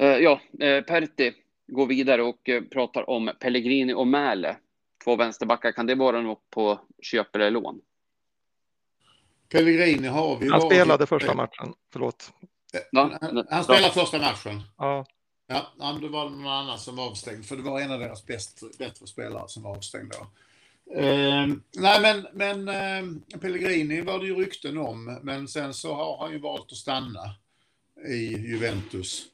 [0.00, 1.32] Eh, ja, eh, Pertti
[1.66, 4.56] går vidare och eh, pratar om Pellegrini och Mäle
[5.04, 7.80] två vänsterbackar, kan det vara något på köp eller lån?
[9.48, 10.48] Pellegrini har vi.
[10.48, 12.32] Han spelade första matchen, förlåt.
[12.92, 14.62] Han, han spelade första matchen.
[14.78, 15.06] Ja.
[15.46, 18.78] Ja, det var någon annan som var avstängd, för det var en av deras bäst,
[18.78, 20.26] bättre spelare som var avstängd då.
[21.00, 26.18] Eh, nej, men, men eh, Pellegrini var det ju rykten om, men sen så har
[26.18, 27.34] han ju valt att stanna
[28.08, 29.26] i Juventus.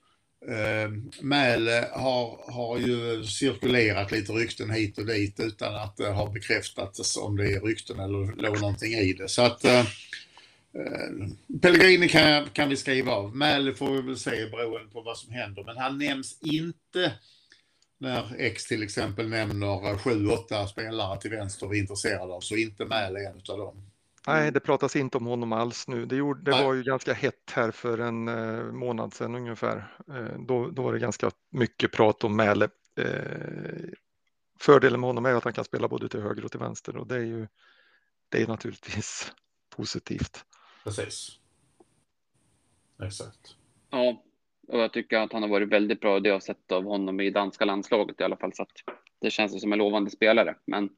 [0.44, 6.12] Eh, Mäle har, har ju cirkulerat lite rykten hit och dit utan att eh, det
[6.12, 9.28] har bekräftats om det är rykten eller låg någonting i det.
[9.28, 11.28] Så att eh, eh,
[11.62, 13.36] Pellegrini kan, kan vi skriva av.
[13.36, 15.64] Mäle får vi väl se beroende på vad som händer.
[15.64, 17.12] Men han nämns inte
[17.98, 22.40] när X till exempel nämner sju, åtta spelare till vänster vi är intresserade av.
[22.40, 23.90] Så inte Mäle är en av dem.
[24.26, 26.06] Nej, det pratas inte om honom alls nu.
[26.06, 29.96] Det, gjorde, det var ju ganska hett här för en eh, månad sedan ungefär.
[30.08, 32.68] Eh, då, då var det ganska mycket prat om Mäle.
[32.98, 33.88] Eh,
[34.60, 37.06] fördelen med honom är att han kan spela både till höger och till vänster och
[37.06, 37.48] det är ju
[38.28, 39.32] det är naturligtvis
[39.76, 40.44] positivt.
[40.84, 41.38] Precis.
[43.02, 43.56] Exakt.
[43.90, 44.22] Ja,
[44.68, 46.20] och jag tycker att han har varit väldigt bra.
[46.20, 48.52] Det jag har sett av honom i danska landslaget i alla fall.
[48.54, 48.72] Så att
[49.18, 50.56] det känns som en lovande spelare.
[50.66, 50.90] Men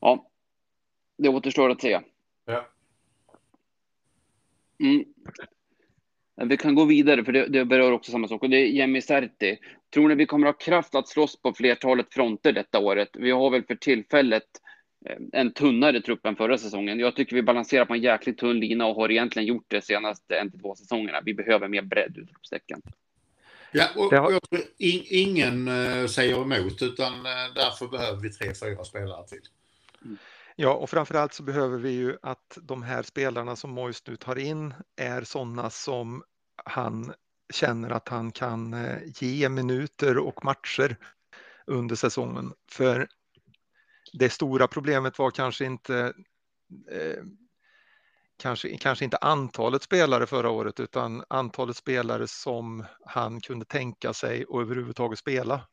[0.00, 0.31] ja,
[1.22, 2.00] det återstår att se.
[2.44, 2.68] Ja.
[4.80, 5.04] Mm.
[6.44, 8.42] Vi kan gå vidare, för det, det berör också samma sak.
[8.42, 9.58] Och det är Jemmy Serti.
[9.94, 13.08] Tror ni vi kommer ha kraft att slåss på flertalet fronter detta året?
[13.12, 14.46] Vi har väl för tillfället
[15.06, 16.98] eh, en tunnare trupp än förra säsongen.
[16.98, 20.36] Jag tycker vi balanserar på en jäkligt tunn lina och har egentligen gjort det senaste
[20.36, 21.20] en till två säsongerna.
[21.24, 22.82] Vi behöver mer bredd, utropstecken.
[23.72, 28.84] Ja, och, och in, ingen uh, säger emot, utan uh, därför behöver vi tre, fyra
[28.84, 29.40] spelare till.
[30.04, 30.18] Mm.
[30.56, 34.38] Ja, och framförallt så behöver vi ju att de här spelarna som Moist nu tar
[34.38, 36.22] in är sådana som
[36.64, 37.14] han
[37.52, 40.96] känner att han kan eh, ge minuter och matcher
[41.66, 42.52] under säsongen.
[42.70, 43.08] För
[44.12, 46.12] det stora problemet var kanske inte
[46.90, 47.24] eh,
[48.36, 54.44] kanske, kanske inte antalet spelare förra året utan antalet spelare som han kunde tänka sig
[54.44, 55.68] och överhuvudtaget spela.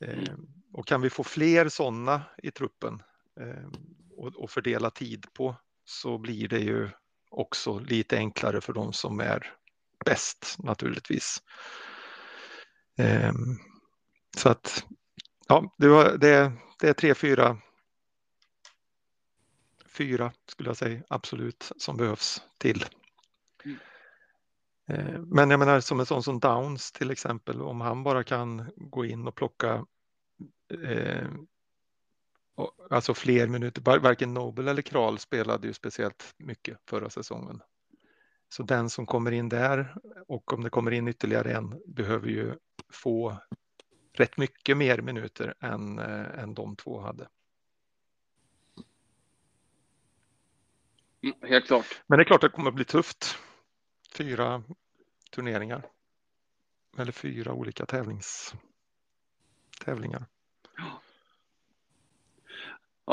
[0.00, 0.34] Eh,
[0.72, 3.02] och kan vi få fler sådana i truppen
[3.40, 3.68] Eh,
[4.16, 6.90] och, fördela tid på så blir det ju
[7.30, 9.54] också lite enklare för de som är
[10.04, 11.42] bäst naturligtvis.
[12.96, 13.58] Ehm,
[14.36, 14.86] så att
[15.48, 17.58] ja, det, var, det, det är tre, fyra,
[19.86, 22.84] fyra skulle jag säga absolut som behövs till.
[23.64, 23.78] Mm.
[24.86, 28.72] Ehm, men jag menar som en sån som Downs till exempel, om han bara kan
[28.76, 29.86] gå in och plocka
[30.84, 31.28] eh,
[32.90, 33.82] alltså fler minuter.
[34.00, 37.60] Varken Nobel eller Kral spelade ju speciellt mycket förra säsongen.
[38.48, 39.96] Så den som kommer in där
[40.28, 42.54] och om det kommer in ytterligare en behöver ju
[42.92, 43.38] få
[44.12, 47.28] rätt mycket mer minuter än, äh, än de två hade.
[51.22, 52.02] Mm, helt klart.
[52.06, 53.38] Men det är klart att det kommer att bli tufft.
[54.14, 54.62] Fyra
[55.30, 55.90] turneringar.
[56.98, 58.54] Eller fyra olika tävlings,
[59.84, 60.26] tävlingar.
[60.76, 61.02] Ja,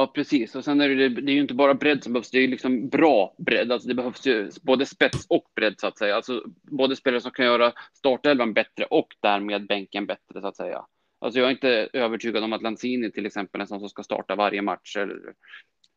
[0.08, 0.56] precis.
[0.56, 2.47] Och sen är det, det är ju inte bara bredd som behövs, det är ju
[2.47, 3.71] liksom bra bredd.
[3.71, 6.15] Alltså det behövs ju både spets och bredd så att säga.
[6.15, 10.86] Alltså både spelare som kan göra startelvan bättre och därmed bänken bättre så att säga.
[11.19, 14.04] Alltså jag är inte övertygad om att Lanzini till exempel är en sån som ska
[14.04, 15.34] starta varje match eller,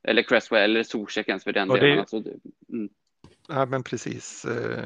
[0.08, 1.98] eller Cresswell eller Zuzek ens för den ja, delen.
[1.98, 2.34] Alltså, det,
[2.72, 2.88] mm.
[3.48, 4.44] Ja, men precis.
[4.44, 4.84] Eh,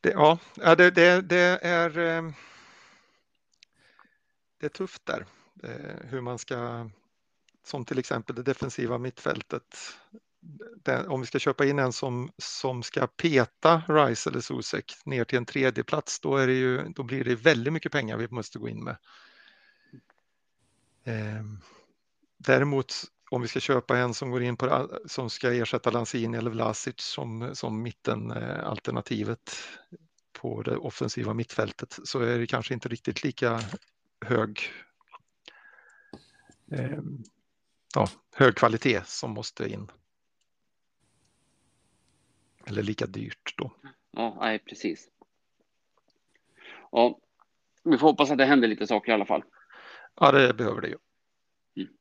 [0.00, 0.38] det, ja,
[0.76, 1.98] det, det, det är.
[1.98, 2.22] Eh,
[4.60, 5.24] det är tufft där.
[5.62, 6.90] Eh, hur man ska,
[7.64, 9.76] som till exempel det defensiva mittfältet.
[10.76, 15.24] den, om vi ska köpa in en som, som ska peta Rice eller Sosek ner
[15.24, 18.28] till en tredje plats, då, är det ju, då blir det väldigt mycket pengar vi
[18.30, 18.96] måste gå in med.
[21.04, 21.44] Eh,
[22.38, 22.94] däremot
[23.30, 26.94] om vi ska köpa en som går in på som ska ersätta Lanzini eller Vlasic
[26.98, 29.56] som, som mittenalternativet
[30.32, 33.60] på det offensiva mittfältet så är det kanske inte riktigt lika
[34.24, 34.60] hög
[36.72, 36.98] eh,
[37.94, 39.90] ja, hög kvalitet som måste in.
[42.64, 43.72] Eller lika dyrt då.
[44.10, 45.08] Ja, nej, precis.
[46.92, 47.18] Ja,
[47.82, 49.44] vi får hoppas att det händer lite saker i alla fall.
[50.20, 50.98] Ja, det behöver det ju.
[51.76, 51.92] Mm.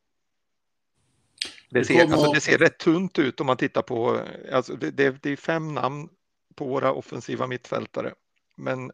[1.70, 5.24] Det ser, alltså, det ser rätt tunt ut om man tittar på, alltså det, det,
[5.24, 6.10] det är fem namn
[6.56, 8.14] på våra offensiva mittfältare.
[8.56, 8.92] Men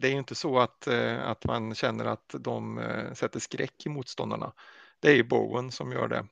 [0.00, 3.86] det är ju inte så att, eh, att man känner att de eh, sätter skräck
[3.86, 4.52] i motståndarna.
[5.00, 6.26] Det är ju Bowen som gör det.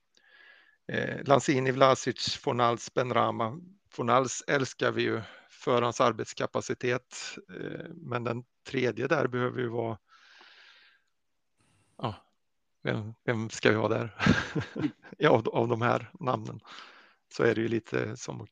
[0.89, 3.61] Eh, Lanzini, Vlasic, Fornals, Benrama.
[3.91, 7.17] Fornals älskar vi ju för hans arbetskapacitet,
[7.61, 9.99] eh, men den tredje där behöver ju vara.
[11.97, 12.15] Ja,
[12.83, 14.15] vem, vem ska vi ha där?
[15.19, 16.61] ja, av, av de här namnen
[17.33, 18.47] så är det ju lite som.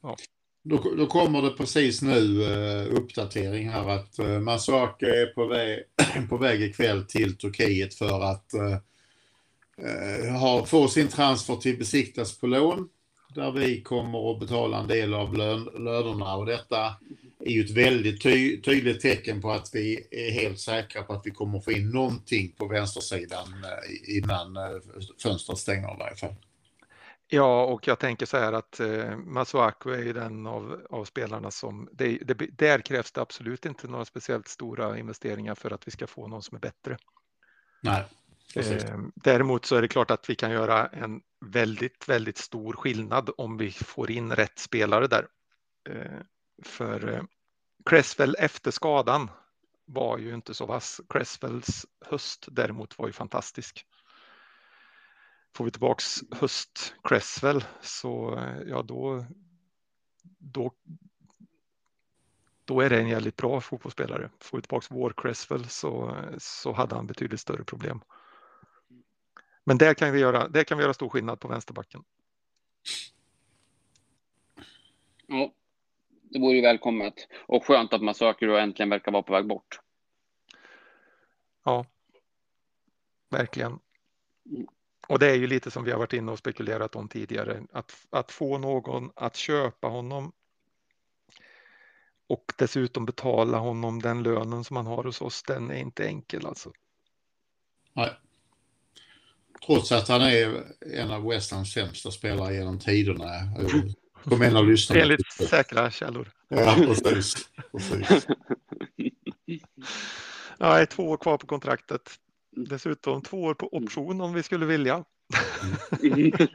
[0.00, 0.16] Ja.
[0.64, 5.46] Då, då kommer det precis nu uh, uppdatering här att eh, uh, Masuaka är på
[5.46, 5.82] väg,
[6.28, 12.46] på väg ikväll till Turkiet för att uh, ha, få sin transfer till besiktas på
[12.46, 12.88] lån.
[13.34, 16.94] Där vi kommer att betala en del av lön, lönerna och detta
[17.40, 21.26] är ju ett väldigt ty, tydligt tecken på att vi är helt säkra på att
[21.26, 23.64] vi kommer få in någonting på vänstersidan
[24.04, 24.56] innan
[25.22, 26.34] fönstret stänger i varje fall.
[27.34, 31.50] Ja, och jag tänker så här att eh, Masuaku är ju den av, av spelarna
[31.50, 35.90] som, det, det, där krävs det absolut inte några speciellt stora investeringar för att vi
[35.90, 36.96] ska få någon som är bättre.
[37.80, 38.04] Nej.
[38.56, 43.30] Eh, däremot så är det klart att vi kan göra en väldigt, väldigt stor skillnad
[43.36, 45.26] om vi får in rätt spelare där.
[45.90, 46.20] Eh,
[46.64, 47.22] för eh,
[47.84, 49.30] Cresswell efter skadan
[49.84, 51.00] var ju inte så vass.
[51.08, 53.86] Cresswells höst däremot var ju fantastisk.
[55.54, 59.24] Får vi tillbaks höst Cresswell så ja då,
[60.38, 60.72] då,
[62.64, 64.30] då är det en jävligt bra fotbollsspelare.
[64.40, 68.00] Får vi tillbaks vår Cresswell så, så hade han betydligt större problem.
[69.64, 72.04] Men där kan vi göra, där kan vi göra stor skillnad på vänsterbacken.
[75.26, 75.52] Ja,
[76.22, 77.14] det vore ju välkommet
[77.46, 79.80] och skönt att man söker och äntligen verkar vara på väg bort.
[81.64, 81.86] Ja,
[83.30, 83.78] verkligen.
[85.12, 87.92] Och det är ju lite som vi har varit inne och spekulerat om tidigare, att,
[88.10, 90.32] att få någon att köpa honom
[92.28, 96.46] och dessutom betala honom den lönen som han har hos oss, den är inte enkel
[96.46, 96.72] alltså.
[97.92, 98.10] Nej.
[99.66, 103.26] Trots att han är en av West sämsta spelare genom tiderna.
[104.24, 105.02] Kom en av lyssnarna.
[105.02, 106.32] Enligt säkra källor.
[106.48, 107.48] Ja, precis.
[107.72, 108.26] precis.
[110.58, 112.18] Ja, två år kvar på kontraktet.
[112.56, 115.04] Dessutom två år på option om vi skulle vilja.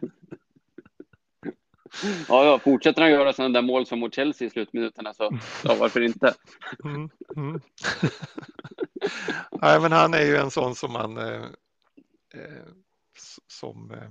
[2.27, 5.75] ja, ja, fortsätter han göra sådana där mål som mot Chelsea i slutminuterna så ja,
[5.79, 6.33] varför inte?
[6.83, 7.61] Mm, mm.
[9.61, 11.43] Nej, men han är ju en sån som man eh,
[12.33, 12.65] eh
[13.47, 14.09] som eh,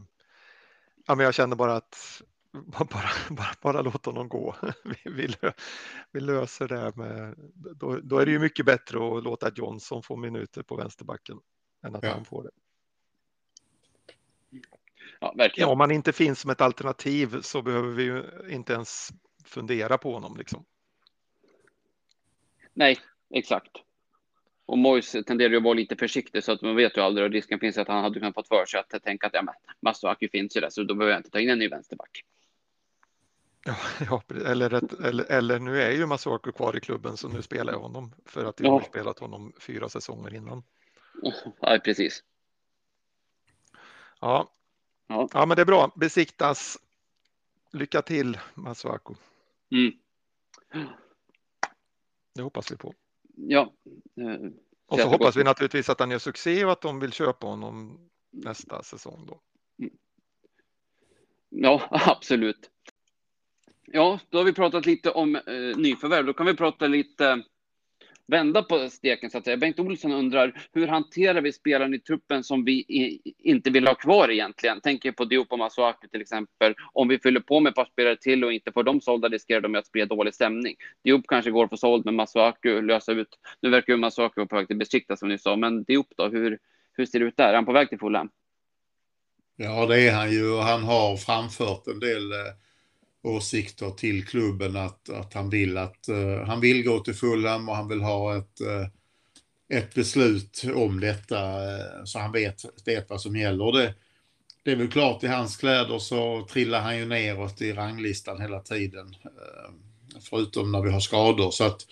[1.06, 2.22] ja, men jag känner bara att
[2.90, 4.56] bara, bara, bara låt honom gå.
[4.84, 5.52] Vi, vi, lö,
[6.12, 10.16] vi löser det med, då, då, är det ju mycket bättre att låta Johnson få
[10.16, 11.36] minuter på vänsterbacken
[11.86, 12.12] än att ja.
[12.12, 12.50] han får det.
[15.20, 15.66] Ja, verkligen.
[15.66, 19.08] Ja, om man inte finns som ett alternativ så behöver vi ju inte ens
[19.44, 20.36] fundera på honom.
[20.36, 20.64] Liksom.
[22.74, 22.98] Nej,
[23.30, 23.70] exakt.
[24.66, 27.32] Och Mois tenderar ju att vara lite försiktig så att man vet ju aldrig och
[27.32, 30.28] risken finns att han hade kunnat fått för sig att tänka att ja, men Masuaki
[30.28, 32.24] finns ju där så då behöver jag inte ta in en ny vänsterback.
[33.64, 33.76] Ja,
[34.06, 37.80] ja eller, eller, eller nu är ju Masuaku kvar i klubben så nu spelar jag
[37.80, 40.62] honom för att jag har spelat honom fyra säsonger innan.
[41.60, 42.24] Ja, precis.
[44.20, 44.52] Ja.
[45.06, 45.92] ja, ja men det är bra.
[45.96, 46.78] Besiktas.
[47.72, 49.14] Lycka till Masuaku.
[49.70, 49.92] Mm.
[52.34, 52.94] Det hoppas vi på.
[53.36, 53.72] Ja.
[54.86, 58.08] Och så hoppas vi naturligtvis att han gör succé och att de vill köpa honom
[58.30, 59.40] nästa säsong då.
[59.78, 59.94] Mm.
[61.48, 62.70] Ja, absolut.
[63.84, 66.26] Ja, då har vi pratat lite om eh, nyförvärv.
[66.26, 67.42] Då kan vi prata lite
[68.26, 69.56] vända på steken så att säga.
[69.56, 73.94] Bengt Olsson undrar hur hanterar vi spelaren i truppen som vi i, inte vill ha
[73.94, 74.80] kvar egentligen?
[74.80, 76.74] Tänker på Diop och Masuaku till exempel.
[76.92, 79.60] Om vi fyller på med ett par spelare till och inte får dem sålda riskerar
[79.60, 80.74] de att sprida dålig stämning.
[81.04, 83.38] Diop kanske går för såld, men Masuaku lösa ut.
[83.60, 86.28] Nu verkar ju Masuaku vara på väg till Besiktas som ni sa, men Diop då,
[86.28, 86.58] hur,
[86.92, 87.48] hur ser det ut där?
[87.48, 88.30] Är han på väg till Fulham?
[89.56, 92.65] Ja, det är han ju och han har framfört en del eh
[93.26, 97.76] åsikter till klubben att, att han vill att uh, han vill gå till Fulham och
[97.76, 98.86] han vill ha ett, uh,
[99.78, 103.72] ett beslut om detta uh, så han vet, vet vad som gäller.
[103.72, 103.94] Det,
[104.62, 108.60] det är väl klart i hans kläder så trillar han ju neråt i ranglistan hela
[108.60, 109.16] tiden.
[110.20, 111.50] Förutom när vi har skador.
[111.50, 111.86] Så att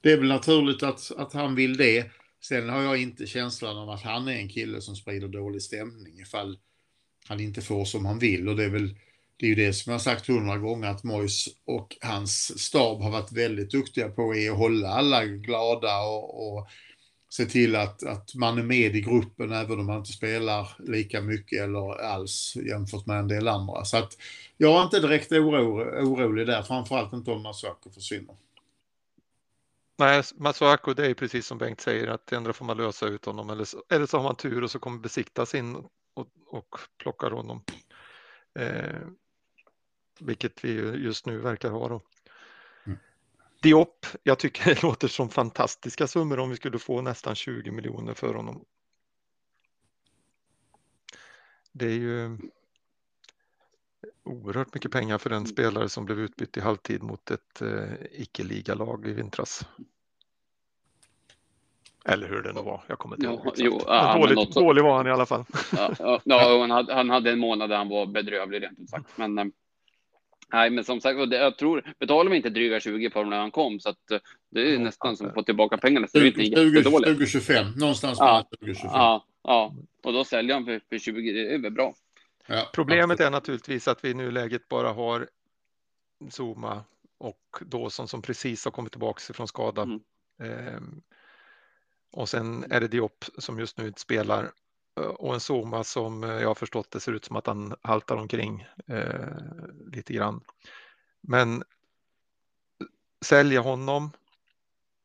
[0.00, 2.10] det är väl naturligt att, att han vill det.
[2.40, 6.20] Sen har jag inte känslan av att han är en kille som sprider dålig stämning
[6.20, 6.58] ifall
[7.28, 8.48] han inte får som han vill.
[8.48, 8.94] Och det är väl
[9.42, 13.02] det är ju det som jag har sagt hundra gånger att Mois och hans stab
[13.02, 16.68] har varit väldigt duktiga på är att hålla alla glada och, och
[17.28, 21.20] se till att, att man är med i gruppen även om man inte spelar lika
[21.20, 23.84] mycket eller alls jämfört med en del andra.
[23.84, 24.16] Så att
[24.56, 28.36] jag är inte direkt oro, orolig där, framförallt inte om Masuako försvinner.
[29.98, 33.50] Nej, Masuako det är precis som Bengt säger att ändå får man lösa ut honom
[33.50, 35.76] eller så, eller så har man tur och så kommer besiktas in
[36.14, 37.62] och, och plockar honom.
[38.58, 39.08] Eh,
[40.26, 41.88] vilket vi just nu verkar ha.
[41.88, 42.00] Då.
[42.86, 42.98] Mm.
[43.62, 48.14] Diop, jag tycker det låter som fantastiska summor om vi skulle få nästan 20 miljoner
[48.14, 48.64] för honom.
[51.72, 52.38] Det är ju
[54.24, 59.06] oerhört mycket pengar för en spelare som blev utbytt i halvtid mot ett eh, icke-ligalag
[59.06, 59.66] i vintras.
[62.04, 62.84] Eller hur det nu var.
[62.86, 63.52] Jag kommer inte ihåg.
[63.56, 64.54] Jo, ja, dålig, något...
[64.54, 65.44] dålig var han i alla fall.
[65.76, 68.90] Ja, ja, ja han, hade, han hade en månad där han var bedrövlig rent ut
[68.90, 69.18] sagt.
[69.18, 69.44] Men eh,
[70.52, 73.50] Nej, men som sagt, jag tror, betalar vi inte dryga 20 på dem när han
[73.50, 74.18] kom, så att eh,
[74.50, 74.82] det är mm.
[74.82, 76.06] nästan som att få tillbaka pengarna.
[76.06, 78.90] Så 20, det är inte 2025, någonstans ja, 2025.
[78.94, 81.94] Ja, ja, och då säljer han för, för 20, det är väl bra.
[82.46, 85.28] Ja, Problemet är naturligtvis att vi i nuläget bara har
[86.30, 86.84] Zuma
[87.18, 89.82] och Dawson som precis har kommit tillbaka från skada.
[89.82, 90.00] Mm.
[90.42, 91.02] Ehm,
[92.12, 94.50] och sen är det Diop som just nu inte spelar
[94.94, 98.66] och en Zuma som jag har förstått det ser ut som att han haltar omkring
[98.86, 99.36] eh,
[99.92, 100.40] lite grann.
[101.20, 101.64] Men
[103.24, 104.10] sälja honom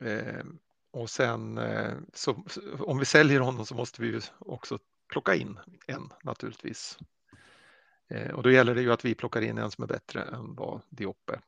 [0.03, 0.45] eh,
[0.91, 2.43] och sen eh, så,
[2.79, 6.97] om vi säljer honom så måste vi också plocka in en naturligtvis.
[8.07, 10.55] Eh, och då gäller det ju att vi plockar in en som är bättre än
[10.55, 11.41] vad Diop är.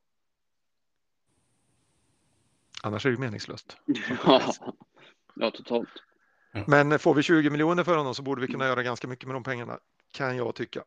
[2.84, 3.78] Annars är det meningslöst.
[4.26, 4.54] Ja,
[5.36, 5.90] ja totalt.
[6.68, 9.36] Men får vi 20 miljoner för honom så borde vi kunna göra ganska mycket med
[9.36, 9.80] de pengarna,
[10.12, 10.84] kan jag tycka.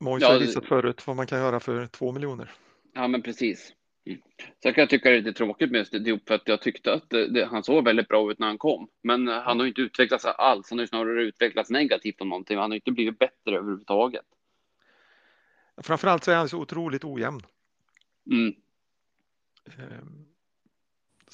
[0.00, 2.50] Mojs ja, har visat förut vad man kan göra för 2 miljoner.
[2.94, 3.72] Ja, men precis.
[4.06, 4.20] Mm.
[4.62, 7.10] Sen kan jag tycka det är lite tråkigt med Diop för att jag tyckte att
[7.10, 8.88] det, det, han såg väldigt bra ut när han kom.
[9.02, 10.70] Men han har inte utvecklats alls.
[10.70, 12.58] Han har snarare utvecklats negativt om någonting.
[12.58, 14.24] Han har inte blivit bättre överhuvudtaget.
[15.82, 17.40] Framförallt så är han så otroligt ojämn.
[18.30, 18.54] Mm.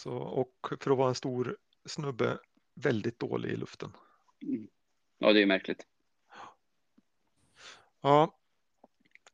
[0.03, 2.39] Så, och för att vara en stor snubbe,
[2.75, 3.93] väldigt dålig i luften.
[4.43, 4.69] Mm.
[5.19, 5.87] Ja, det är märkligt.
[8.01, 8.39] Ja,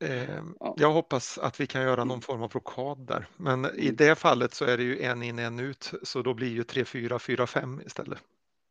[0.01, 3.27] eh, ja, jag hoppas att vi kan göra någon form av blockad där.
[3.37, 3.97] Men i mm.
[3.97, 6.85] det fallet så är det ju en in, en ut, så då blir ju 3,
[6.85, 8.19] 4, 4, 5 istället.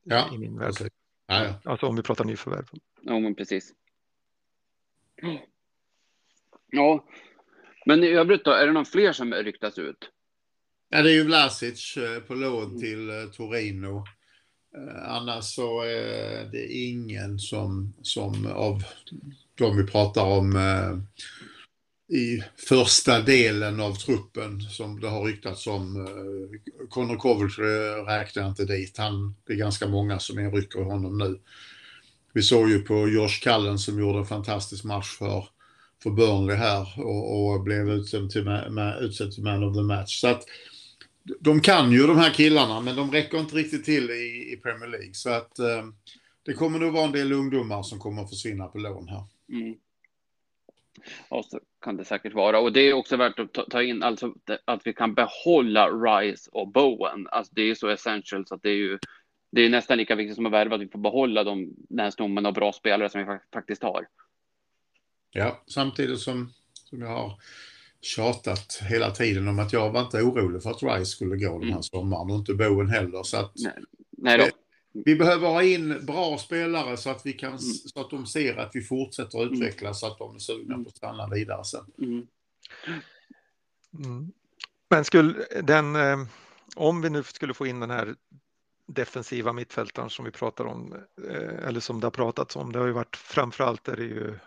[0.04, 0.72] Ja, i min värld.
[0.72, 0.89] Okay.
[1.28, 1.72] Ja, ja.
[1.72, 2.66] Alltså om vi pratar nyförvärv.
[3.02, 3.74] Ja, men precis.
[6.68, 7.06] Ja,
[7.86, 10.12] men i övrigt då, är det någon fler som ryktas ut?
[10.90, 12.80] Ja, det är ju Vlasic eh, på lån mm.
[12.80, 14.04] till eh, Torino.
[14.78, 18.84] Eh, annars så är det ingen som, som av
[19.56, 20.58] de vi pratar om
[22.10, 26.08] i första delen av truppen som det har ryktats om.
[26.90, 27.66] Connor Coventry
[28.08, 28.98] räknar inte dit.
[28.98, 31.40] Han, det är ganska många som är rycker honom nu.
[32.34, 35.48] Vi såg ju på Josh Cullen som gjorde en fantastisk match för,
[36.04, 38.48] för Burnley här och, och blev utsedd till,
[39.02, 40.22] utsedd till man of the match.
[40.22, 40.44] Så att
[41.39, 44.88] de kan ju de här killarna, men de räcker inte riktigt till i, i Premier
[44.89, 45.13] League.
[45.13, 45.86] Så att eh,
[46.43, 49.23] det kommer nog vara en del ungdomar som kommer att försvinna på lån här.
[49.49, 49.75] Mm.
[51.30, 52.59] Ja, så kan det säkert vara.
[52.59, 54.34] Och det är också värt att ta, ta in alltså
[54.65, 57.28] att vi kan behålla Rice och Bowen.
[57.32, 58.99] Alltså det är så essential så att det är ju
[59.51, 62.11] det är nästan lika viktigt som att värva att vi får behålla de, den här
[62.11, 64.07] stommen av bra spelare som vi faktiskt har.
[65.32, 67.34] Ja, samtidigt som, som jag har
[68.02, 71.64] tjatat hela tiden om att jag var inte orolig för att Rice skulle gå den
[71.64, 71.84] här mm.
[71.84, 73.24] sommaren och inte Bowen heller.
[73.24, 73.74] Så att, nej,
[74.18, 74.45] nej då.
[75.06, 77.60] Vi behöver ha in bra spelare så att, vi kan, mm.
[77.62, 79.54] så att de ser att vi fortsätter att mm.
[79.54, 80.84] utvecklas så att de är sugna mm.
[80.84, 81.86] på att stanna vidare sen.
[82.02, 82.28] Mm.
[84.06, 84.32] mm.
[84.89, 86.18] Men skulle den, eh,
[86.76, 88.16] om vi nu skulle få in den här
[88.88, 90.93] defensiva mittfältaren som vi pratar om,
[91.30, 94.39] eh, eller som det har pratats om, det har ju varit framförallt är det ju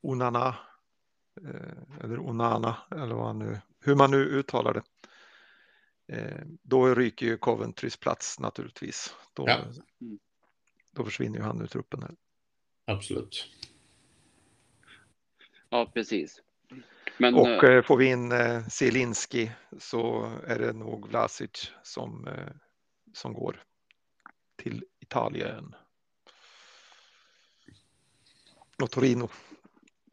[0.00, 0.54] Onana,
[2.00, 4.82] eller Onana, eller vad nu, hur man nu uttalar det.
[6.16, 9.14] Eh, då ryker ju Coventrys plats naturligtvis.
[9.32, 9.64] Då, ja.
[10.90, 12.02] då försvinner ju han ur truppen.
[12.02, 12.14] Här.
[12.84, 13.46] Absolut.
[15.68, 16.42] Ja, precis.
[17.18, 22.48] Men, och äh, får vi in äh, Zielinski så är det nog Vlasic som, äh,
[23.12, 23.62] som går
[24.56, 25.74] till Italien.
[28.82, 29.28] Och Torino.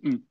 [0.03, 0.25] Mm.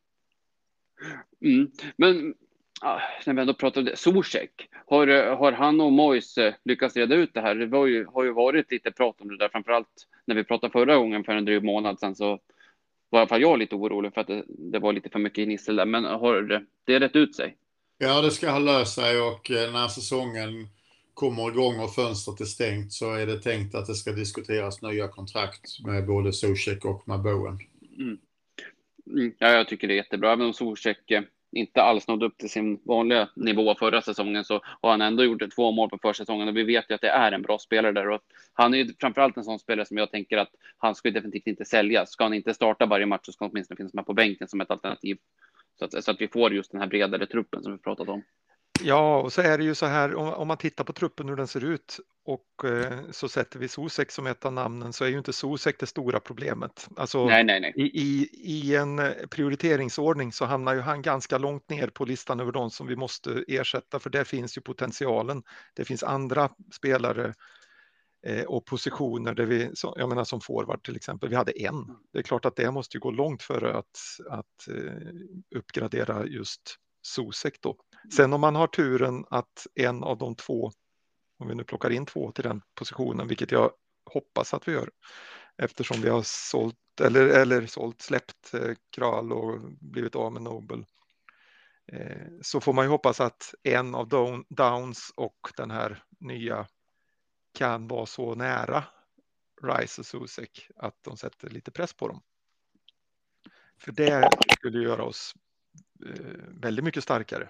[1.41, 1.71] Mm.
[1.97, 2.35] Men
[2.81, 6.97] ah, när vi ändå pratar om det, Zuzek, har, har han och Mois eh, lyckats
[6.97, 7.55] reda ut det här?
[7.55, 10.73] Det var ju, har ju varit lite prat om det där, framförallt när vi pratade
[10.73, 12.39] förra gången för en dryg månad sedan så
[13.11, 15.45] var i alla fall jag lite orolig för att det, det var lite för mycket
[15.45, 17.57] gnissel där, men har det rätt ut sig?
[17.99, 20.69] Ja, det ska ha löst sig och eh, när säsongen
[21.15, 25.09] kommer igång och fönstret är stängt så är det tänkt att det ska diskuteras nya
[25.09, 27.59] kontrakt med både Zuzek och Maboen.
[27.99, 28.19] Mm.
[29.11, 30.33] Mm, ja, jag tycker det är jättebra.
[30.33, 34.61] Även om Zuzek eh, inte alls nådde upp till sin vanliga nivå förra säsongen så
[34.83, 37.33] har han ändå gjort två mål på försäsongen och vi vet ju att det är
[37.33, 38.21] en bra spelare där och
[38.53, 41.65] han är ju framförallt en sån spelare som jag tänker att han ska definitivt inte
[41.65, 42.11] säljas.
[42.11, 44.61] Ska han inte starta varje match så ska han åtminstone finnas med på bänken som
[44.61, 45.19] ett alternativ
[45.79, 48.23] så att, så att vi får just den här bredare truppen som vi pratat om.
[48.83, 51.37] Ja, och så är det ju så här om, om man tittar på truppen hur
[51.37, 55.09] den ser ut och eh, så sätter vi Sosek som ett av namnen så är
[55.09, 56.89] ju inte Sosek det stora problemet.
[56.97, 57.73] Alltså, nej, nej, nej.
[57.77, 59.01] I, i, I en
[59.31, 63.45] prioriteringsordning så hamnar ju han ganska långt ner på listan över de som vi måste
[63.49, 65.43] ersätta för där finns ju potentialen.
[65.75, 67.35] Det finns andra spelare
[68.27, 71.97] eh, och positioner där vi, jag menar som forward till exempel, vi hade en.
[72.13, 73.99] Det är klart att det måste ju gå långt före att,
[74.31, 77.77] att eh, uppgradera just Sosek då.
[78.13, 80.73] Sen om man har turen att en av de två,
[81.39, 83.73] om vi nu plockar in två till den positionen, vilket jag
[84.13, 84.91] hoppas att vi gör,
[85.57, 90.85] eftersom vi har sålt eller, eller sålt, släppt eh, Kral och blivit av med Nobel.
[91.93, 94.09] Eh, så får man ju hoppas att en av
[94.49, 96.67] Downs och den här nya
[97.55, 98.85] kan vara så nära
[99.63, 102.23] Rice och Susek att de sätter lite press på dem.
[103.79, 105.35] För det skulle göra oss
[106.07, 107.49] eh, väldigt mycket starkare.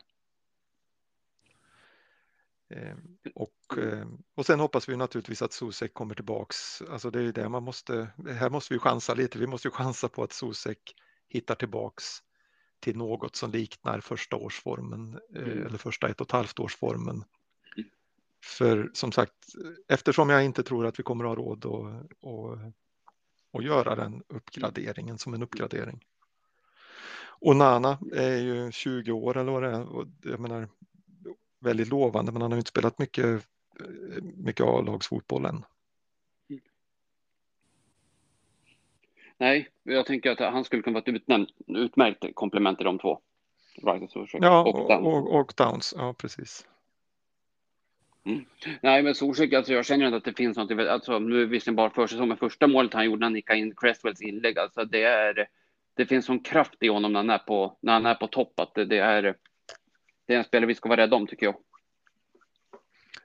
[2.70, 6.82] Ehm, och, ehm, och sen hoppas vi naturligtvis att Sosek kommer tillbaks.
[6.82, 9.38] Alltså det är det man måste, här måste vi chansa lite.
[9.38, 10.94] Vi måste ju chansa på att Sosek
[11.28, 12.04] hittar tillbaks
[12.80, 15.66] till något som liknar första årsformen eh, mm.
[15.66, 17.24] eller första ett och ett halvt årsformen.
[17.76, 17.88] Mm.
[18.44, 19.34] För som sagt,
[19.88, 22.74] eftersom jag inte tror att vi kommer att ha råd att, att,
[23.52, 26.04] att göra den uppgraderingen som en uppgradering.
[27.38, 29.82] Och Nana är ju 20 år eller vad det är.
[29.82, 30.68] Och jag menar,
[31.66, 33.46] väldigt lovande, men han har inte spelat mycket,
[34.36, 35.64] mycket A-lagsfotboll än.
[39.38, 43.20] Nej, jag tänker att han skulle kunna vara ett utnämnt, utmärkt komplement till de två.
[44.32, 45.06] ja, och, Downs.
[45.06, 45.94] Och, och Downs.
[45.96, 46.66] Ja, precis.
[48.24, 48.44] Mm.
[48.80, 50.88] Nej, men Zuzek, alltså jag känner inte att det finns något.
[50.88, 53.74] Alltså, nu är visserligen bara försäsong, men första målet han gjorde när han nickade in
[53.76, 55.48] Cresswells inlägg, alltså det är.
[55.94, 58.60] Det finns sån kraft i honom när han är på, när han är på topp,
[58.60, 59.34] att det, det är
[60.27, 61.57] det är en spelare vi ska vara rädda om tycker jag.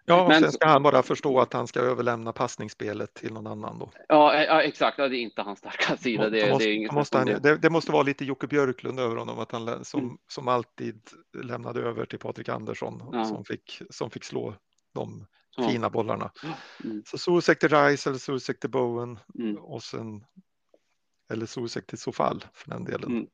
[0.06, 3.80] Ja, men sen ska han bara förstå att han ska överlämna passningsspelet till någon annan
[3.80, 3.91] då.
[4.08, 4.97] Ja, eh, ja exakt.
[4.97, 6.30] Det är inte hans starka sida.
[6.30, 7.58] Det, måste, det, är inget måste han, det.
[7.58, 7.70] det.
[7.70, 10.18] måste vara lite Jocke Björklund över honom, att han som, mm.
[10.28, 11.02] som alltid
[11.43, 13.26] lämnade över till Patrik Andersson ja.
[13.26, 14.56] som, fick, som fick slå
[14.93, 15.28] de
[15.58, 15.70] ja.
[15.70, 16.32] fina bollarna.
[16.84, 17.04] Mm.
[17.06, 19.58] Så Susek till Rice eller Susek till Bowen mm.
[19.58, 20.26] och sen
[21.32, 23.12] eller Susek till Sofall för den delen.
[23.12, 23.28] Mm.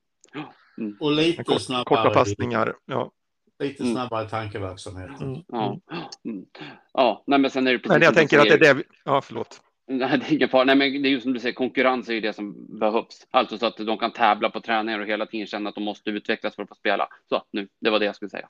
[0.77, 0.97] Mm.
[0.99, 1.85] Och lite kort, snabbare.
[1.85, 2.75] Korta passningar.
[2.85, 3.11] Ja.
[3.59, 3.95] Lite mm.
[3.95, 5.21] snabbare tankeverksamhet.
[5.21, 5.41] Mm.
[5.47, 5.79] Ja.
[6.25, 6.45] Mm.
[6.93, 8.83] ja, nej, men sen är det precis Men jag tänker att det är det.
[9.03, 9.61] Ja, förlåt.
[9.87, 10.63] Nej, det är ingen fara.
[10.63, 13.27] Nej, men det är ju som du säger, konkurrens är ju det som behövs.
[13.31, 16.09] Alltså så att de kan tävla på träningar och hela tiden känna att de måste
[16.09, 17.07] utvecklas för att få spela.
[17.29, 18.49] Så nu, det var det jag skulle säga.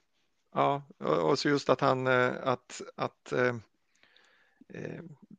[0.54, 3.34] Ja, och så just att han att, att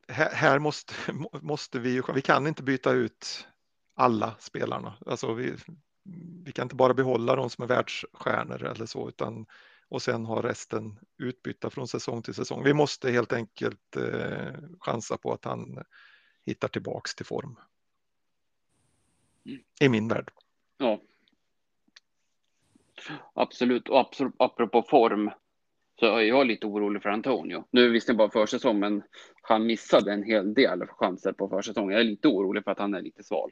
[0.07, 0.93] här måste,
[1.41, 3.47] måste vi, vi kan inte byta ut
[3.95, 4.93] alla spelarna.
[5.05, 5.53] Alltså vi,
[6.45, 9.45] vi kan inte bara behålla de som är världsstjärnor eller så, utan
[9.89, 12.63] och sen ha resten utbytta från säsong till säsong.
[12.63, 15.83] Vi måste helt enkelt eh, chansa på att han
[16.45, 17.59] hittar tillbaks till form.
[19.81, 20.31] I min värld.
[20.77, 21.01] Ja.
[23.33, 25.31] Absolut, och absolut, apropå form
[25.99, 27.63] så är jag lite orolig för Antonio.
[27.71, 29.03] Nu är visst bara försäsong, men
[29.41, 31.91] han missade en hel del chanser på försäsongen.
[31.91, 33.51] Jag är lite orolig för att han är lite sval.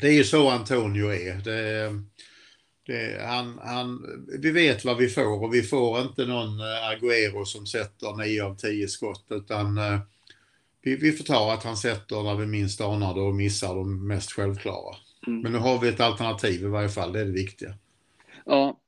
[0.00, 1.34] Det är ju så Antonio är.
[1.34, 1.90] Det,
[2.86, 4.06] det, han, han,
[4.42, 8.44] vi vet vad vi får och vi får inte någon eh, Agüero som sätter 9
[8.44, 10.00] av 10 skott utan uh,
[10.82, 14.06] vi, vi får ta att han sätter när vi minst anar det och missar de
[14.06, 14.96] mest självklara.
[15.26, 15.40] Mm.
[15.40, 17.74] Men nu har vi ett alternativ i varje fall, det är det viktiga.
[18.44, 18.78] Ja,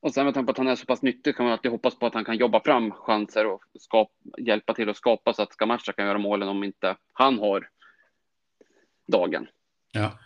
[0.00, 1.98] och sen med tanke på att han är så pass nyttig kan man alltid hoppas
[1.98, 5.52] på att han kan jobba fram chanser och skapa, hjälpa till att skapa så att
[5.52, 7.68] Skamasha kan göra målen om inte han har
[9.06, 9.46] dagen.
[9.92, 10.18] Ja.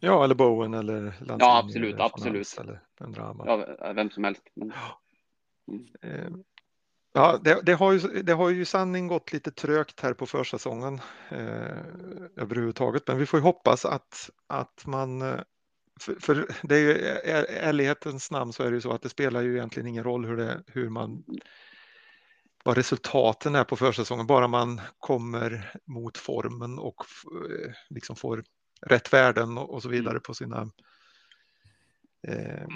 [0.00, 1.36] Ja, eller Bowen eller Lanzini.
[1.38, 2.58] Ja, absolut, absolut.
[2.60, 3.44] Eller en drama.
[3.46, 4.42] Ja, vem som helst.
[4.54, 4.72] Men...
[5.68, 5.86] Mm.
[6.02, 6.30] Eh,
[7.12, 11.00] ja, det, det, har ju, det har ju sanning gått lite trögt här på försäsongen
[11.30, 11.78] eh,
[12.36, 15.40] överhuvudtaget, men vi får ju hoppas att, att man eh,
[16.00, 16.92] för, för det är ju
[17.48, 20.36] ärlighetens namn så är det ju så att det spelar ju egentligen ingen roll hur,
[20.36, 21.24] det, hur man
[22.64, 27.04] vad resultaten är på försäsongen, bara man kommer mot formen och
[27.50, 28.44] eh, liksom får
[28.80, 30.22] rätt värden och så vidare mm.
[30.22, 30.70] på sina.
[32.28, 32.66] Eh,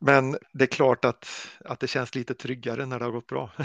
[0.00, 3.50] men det är klart att, att det känns lite tryggare när det har gått bra.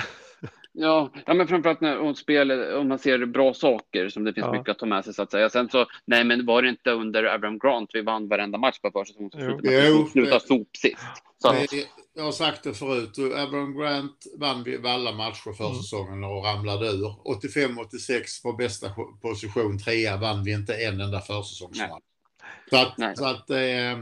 [0.78, 4.46] Ja, ja men framförallt när om, spel, om man ser bra saker som det finns
[4.46, 4.52] ja.
[4.52, 5.50] mycket att ta med sig så att säga.
[5.50, 8.92] Sen så, nej men var det inte under Abraham Grant vi vann varenda match på
[8.92, 9.32] försäsongen?
[9.34, 10.98] Jo, jo sluta sopsist.
[11.38, 11.56] Så.
[12.14, 16.30] Jag har sagt det förut, Abraham Grant vann vi alla matcher försäsongen mm.
[16.30, 17.16] och ramlade ur.
[17.26, 18.90] 85-86 på bästa
[19.22, 22.04] position, trea, vann vi inte en enda försäsongsmatch.
[22.70, 23.98] Så att, så att eh,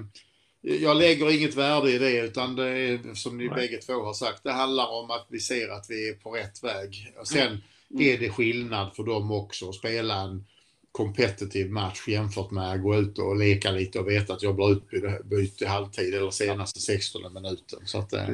[0.66, 3.56] jag lägger inget värde i det utan det är som ni Nej.
[3.56, 4.44] bägge två har sagt.
[4.44, 7.14] Det handlar om att vi ser att vi är på rätt väg.
[7.20, 7.62] Och sen mm.
[7.98, 10.46] är det skillnad för dem också att spela en
[10.92, 14.72] kompetitiv match jämfört med att gå ut och leka lite och veta att jag blir
[14.72, 17.80] utbytt i halvtid eller senaste 16 minuten.
[17.86, 18.30] Så att, eh,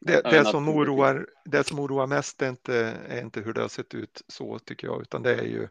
[0.00, 3.68] det, det, som oroar, det som oroar mest är inte, är inte hur det har
[3.68, 5.68] sett ut så tycker jag, utan det är ju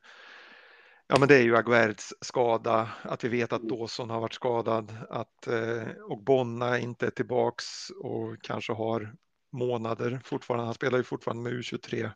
[1.10, 3.62] Ja, men det är ju Aguerds skada, att vi vet att.
[3.62, 9.16] Dawson har varit skadad, att eh, och Bonna inte är tillbaks och kanske har
[9.51, 10.66] månader fortfarande.
[10.66, 12.12] Han spelar ju fortfarande med U23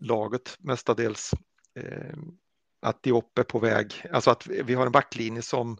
[0.00, 1.30] laget mestadels.
[1.74, 2.16] Eh,
[2.82, 5.78] att Diop är på väg, alltså att vi har en backlinje som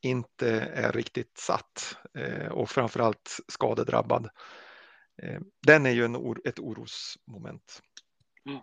[0.00, 4.28] inte är riktigt satt eh, och framförallt skadedrabbad.
[5.22, 7.82] Eh, den är ju en, ett orosmoment.
[8.48, 8.60] Mm.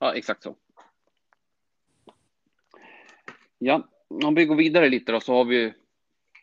[0.00, 0.56] Ja, exakt så.
[3.58, 5.72] Ja, om vi går vidare lite då så har vi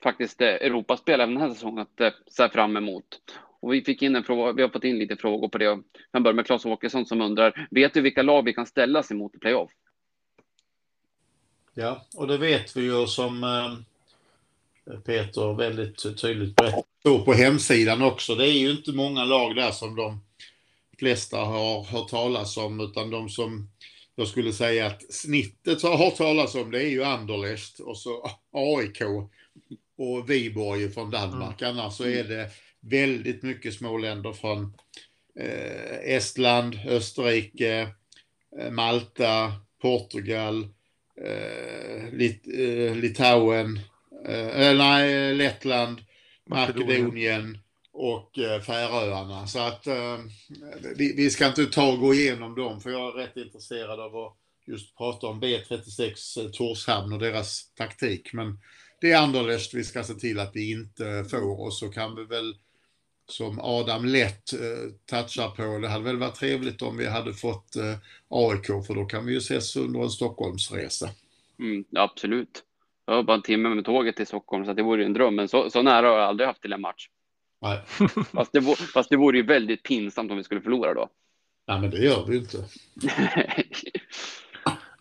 [0.03, 3.22] faktiskt eh, Europaspel även den här säsongen att eh, se fram emot.
[3.60, 5.66] Och vi fick in en fråga, vi har fått in lite frågor på det.
[5.66, 9.12] Jag kan börja med Claes Åkesson som undrar, vet du vilka lag vi kan ställas
[9.12, 9.72] emot i playoff?
[11.74, 18.36] Ja, och det vet vi ju som eh, Peter väldigt tydligt berättar på hemsidan också.
[18.36, 20.20] Det är ju inte många lag där som de
[21.00, 23.70] flesta har hört talas om, utan de som
[24.16, 28.32] jag skulle säga att snittet har hört talas om det är ju Anderlecht och så
[28.52, 29.02] AIK
[29.98, 31.62] och Viborg från Danmark.
[31.62, 31.78] Mm.
[31.78, 34.74] Annars så är det väldigt mycket småländer från
[35.39, 37.88] eh, Estland, Österrike,
[38.60, 40.68] eh, Malta, Portugal,
[41.26, 43.80] eh, Lit eh, Litauen,
[44.28, 46.02] eh, nej, Lettland,
[46.45, 46.88] Makedonien.
[46.89, 47.58] Makedonien
[47.98, 49.48] och eh, Färöarna.
[49.48, 50.18] Så att eh,
[50.95, 54.16] vi, vi, ska inte ta och gå igenom dem för jag är rätt intresserad av
[54.16, 58.34] att just prata om B36 eh, Torshamn och deras taktik.
[58.34, 58.60] Men
[59.02, 62.24] det är Anderlecht vi ska se till att vi inte får och så kan vi
[62.24, 62.56] väl
[63.30, 67.76] som Adam lätt eh, touchar på, det hade väl varit trevligt om vi hade fått
[67.76, 67.95] eh,
[68.30, 71.10] AIK för då kan vi ju ses under en Stockholmsresa.
[71.60, 72.64] Mm, absolut.
[73.06, 75.48] Jag har bara en timme med tåget till Stockholm så det vore en dröm, men
[75.48, 77.10] så, så nära har jag aldrig haft till en match.
[77.62, 77.82] Nej.
[78.34, 78.62] fast, det,
[78.93, 81.10] fast det vore ju väldigt pinsamt om vi skulle förlora då.
[81.68, 82.58] Nej, men det gör vi inte.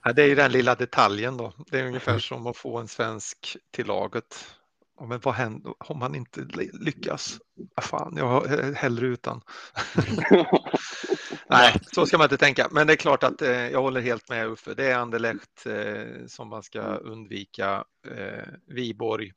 [0.05, 1.53] ja, det är ju den lilla detaljen då.
[1.71, 4.57] Det är ungefär som att få en svensk till laget.
[5.01, 6.41] Men vad händer om man inte
[6.81, 7.39] lyckas?
[7.81, 9.41] Fan, jag har hellre utan.
[11.49, 12.69] Nej, så ska man inte tänka.
[12.71, 14.75] Men det är klart att eh, jag håller helt med Uffe.
[14.75, 17.85] Det är Anderlecht eh, som man ska undvika.
[18.09, 19.33] Eh, Viborg.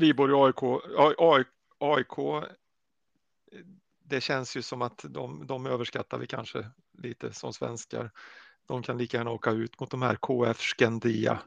[0.00, 0.62] Viborg AIK,
[1.18, 1.46] AIK,
[1.78, 2.44] AIK,
[4.04, 8.10] det känns ju som att de, de överskattar vi kanske lite som svenskar.
[8.66, 11.38] De kan lika gärna åka ut mot de här KF Skandia.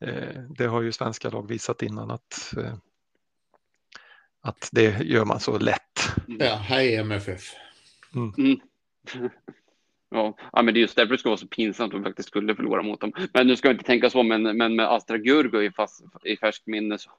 [0.00, 2.74] Eh, det har ju svenska lag visat innan att, eh,
[4.40, 6.12] att det gör man så lätt.
[6.26, 7.54] Ja, hej MFF.
[8.14, 8.34] Mm.
[8.38, 8.60] Mm.
[10.10, 12.28] Ja, ja, men det är just därför det ska vara så pinsamt om vi faktiskt
[12.28, 13.12] skulle förlora mot dem.
[13.32, 16.36] Men nu ska vi inte tänka så, men, men med Astra Gurgo i, fast, i
[16.36, 17.10] färskt minne så.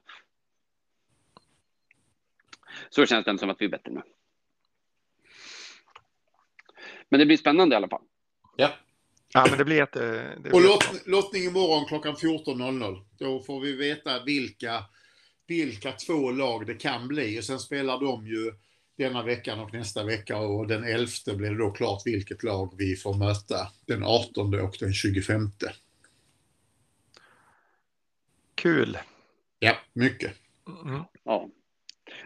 [2.90, 4.02] Så känns det inte som att vi är bättre nu.
[7.08, 8.02] Men det blir spännande i alla fall.
[8.56, 8.70] Ja.
[9.34, 9.92] Ja, men det blir ett...
[9.92, 13.04] Det blir och lott, lottning imorgon klockan 14.00.
[13.18, 14.84] Då får vi veta vilka,
[15.46, 17.40] vilka två lag det kan bli.
[17.40, 18.52] Och sen spelar de ju
[18.96, 22.96] denna veckan och nästa vecka och den 11 blir det då klart vilket lag vi
[22.96, 25.50] får möta den 18 och den 25.
[28.54, 28.98] Kul.
[29.58, 30.32] Ja, mycket.
[30.84, 31.02] Mm.
[31.24, 31.48] Ja.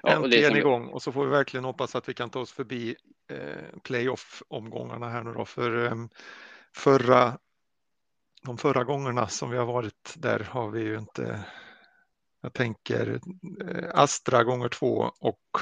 [0.03, 0.57] ja Äntligen som...
[0.57, 2.97] igång och så får vi verkligen hoppas att vi kan ta oss förbi
[3.31, 5.45] eh, playoff-omgångarna här nu då.
[5.45, 5.95] För eh,
[6.77, 7.39] förra,
[8.43, 11.45] de förra gångerna som vi har varit där har vi ju inte,
[12.41, 13.21] jag tänker
[13.69, 15.59] eh, Astra gånger två och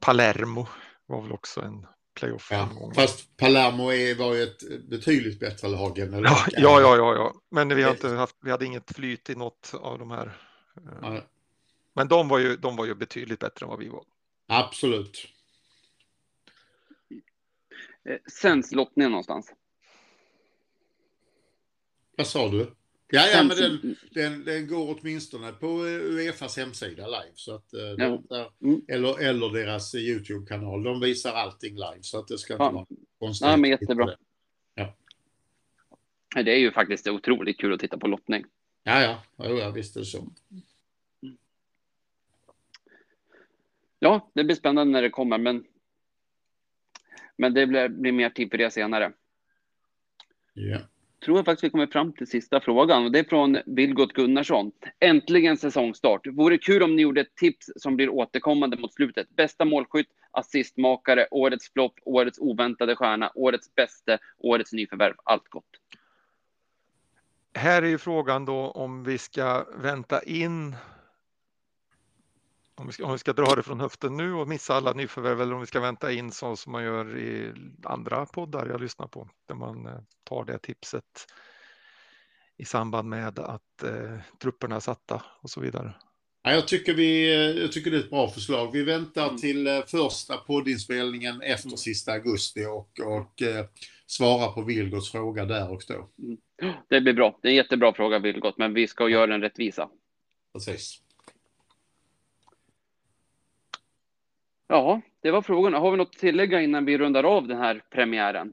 [0.00, 0.66] Palermo
[1.06, 5.98] var väl också en playoff ja, Fast Palermo är, var ju ett betydligt bättre lag
[5.98, 9.30] än ja, ja, ja, ja, ja, men vi, har inte haft, vi hade inget flyt
[9.30, 10.26] i något av de här.
[10.76, 11.22] Eh, ja.
[11.92, 14.04] Men de var, ju, de var ju betydligt bättre än vad vi var.
[14.46, 15.26] Absolut.
[18.04, 19.52] Eh, Sänds lottningen någonstans?
[22.16, 22.74] Vad sa du?
[23.12, 27.32] Ja, ja men den, den, den går åtminstone på Uefas hemsida live.
[27.34, 28.22] Så att, eh, ja.
[28.28, 28.82] där, mm.
[28.88, 30.82] eller, eller deras YouTube-kanal.
[30.82, 32.70] De visar allting live så att det ska inte ja.
[32.70, 32.86] vara
[33.18, 33.48] konstigt.
[33.48, 34.16] Ja, men jättebra.
[34.74, 34.94] Ja.
[36.34, 38.44] Det är ju faktiskt otroligt kul att titta på lottning.
[38.82, 40.32] Ja, ja, jo, ja visst är det så.
[43.98, 45.64] Ja, det blir spännande när det kommer, men,
[47.36, 49.12] men det blir, blir mer tid för det senare.
[50.52, 50.80] Ja
[51.24, 54.72] tror jag faktiskt vi kommer fram till sista frågan och det är från Vilgot Gunnarsson.
[55.00, 56.26] Äntligen säsongstart.
[56.26, 59.36] Vore kul om ni gjorde ett tips som blir återkommande mot slutet.
[59.36, 65.14] Bästa målskytt, assistmakare, årets flopp, årets oväntade stjärna, årets bäste, årets nyförvärv.
[65.24, 65.64] Allt gott.
[67.54, 70.76] Här är ju frågan då om vi ska vänta in
[72.80, 75.40] om vi, ska, om vi ska dra det från höften nu och missa alla nyförvärv
[75.40, 77.52] eller om vi ska vänta in så som man gör i
[77.84, 81.04] andra poddar jag lyssnar på där man eh, tar det tipset
[82.56, 85.94] i samband med att eh, trupperna är satta och så vidare.
[86.42, 88.72] Ja, jag, tycker vi, eh, jag tycker det är ett bra förslag.
[88.72, 89.36] Vi väntar mm.
[89.36, 91.76] till eh, första poddinspelningen efter mm.
[91.76, 93.66] sista augusti och, och eh,
[94.06, 96.08] svarar på Vilgots fråga där och då.
[96.22, 96.74] Mm.
[96.88, 97.38] Det blir bra.
[97.42, 99.88] Det är en jättebra fråga Vilgot, men vi ska göra den rättvisa.
[100.52, 101.00] Precis.
[104.70, 105.78] Ja, det var frågorna.
[105.78, 108.52] Har vi något att tillägga innan vi rundar av den här premiären?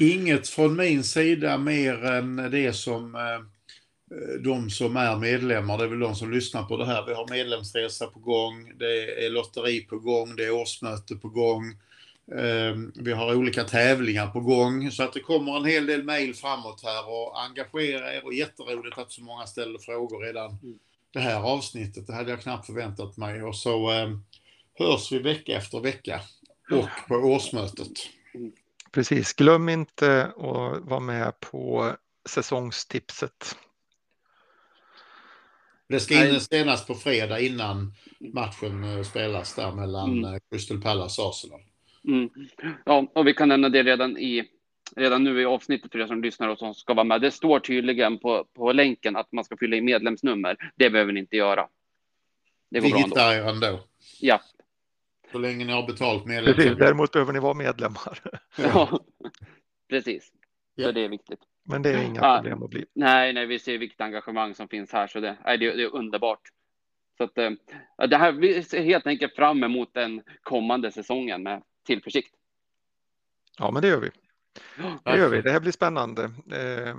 [0.00, 5.88] Inget från min sida mer än det som eh, de som är medlemmar, det är
[5.88, 7.06] väl de som lyssnar på det här.
[7.06, 11.64] Vi har medlemsresa på gång, det är lotteri på gång, det är årsmöte på gång.
[12.36, 16.34] Ehm, vi har olika tävlingar på gång så att det kommer en hel del mejl
[16.34, 20.78] framåt här och engagera er och jätteroligt att så många ställer frågor redan mm
[21.12, 22.06] det här avsnittet.
[22.06, 23.42] Det hade jag knappt förväntat mig.
[23.42, 24.10] Och så eh,
[24.78, 26.20] hörs vi vecka efter vecka
[26.70, 27.92] och på årsmötet.
[28.92, 31.92] Precis, glöm inte att vara med på
[32.28, 33.56] säsongstipset.
[35.88, 40.34] Det ska in senast på fredag innan matchen eh, spelas där mellan mm.
[40.34, 41.60] Eh, Crystal Palace och Arsenal.
[42.08, 42.30] Mm.
[42.84, 44.44] Ja, och vi kan nämna det redan i
[44.96, 47.20] redan nu i avsnittet för er som lyssnar och som ska vara med.
[47.20, 50.56] Det står tydligen på, på länken att man ska fylla i medlemsnummer.
[50.76, 51.68] Det behöver ni inte göra.
[52.70, 53.08] Det går Vi bra ändå.
[53.08, 53.80] hittar er ändå.
[54.20, 54.40] Ja.
[55.32, 56.74] Så länge ni har betalt medlemsnummer.
[56.74, 58.18] Däremot behöver ni vara medlemmar.
[58.56, 59.00] ja,
[59.88, 60.32] precis.
[60.74, 60.86] Ja.
[60.86, 61.40] Så det är viktigt.
[61.68, 62.36] Men det är inga ja.
[62.36, 62.84] problem att bli.
[62.92, 65.94] Nej, nej, vi ser vilket engagemang som finns här, så det, nej, det, det är
[65.94, 66.40] underbart.
[67.16, 67.50] Så att, äh,
[68.08, 72.34] det här, vi ser helt enkelt fram emot den kommande säsongen med tillförsikt.
[73.58, 74.10] Ja, men det gör vi.
[75.04, 75.42] Det gör vi.
[75.42, 76.24] Det här blir spännande.
[76.52, 76.96] Eh,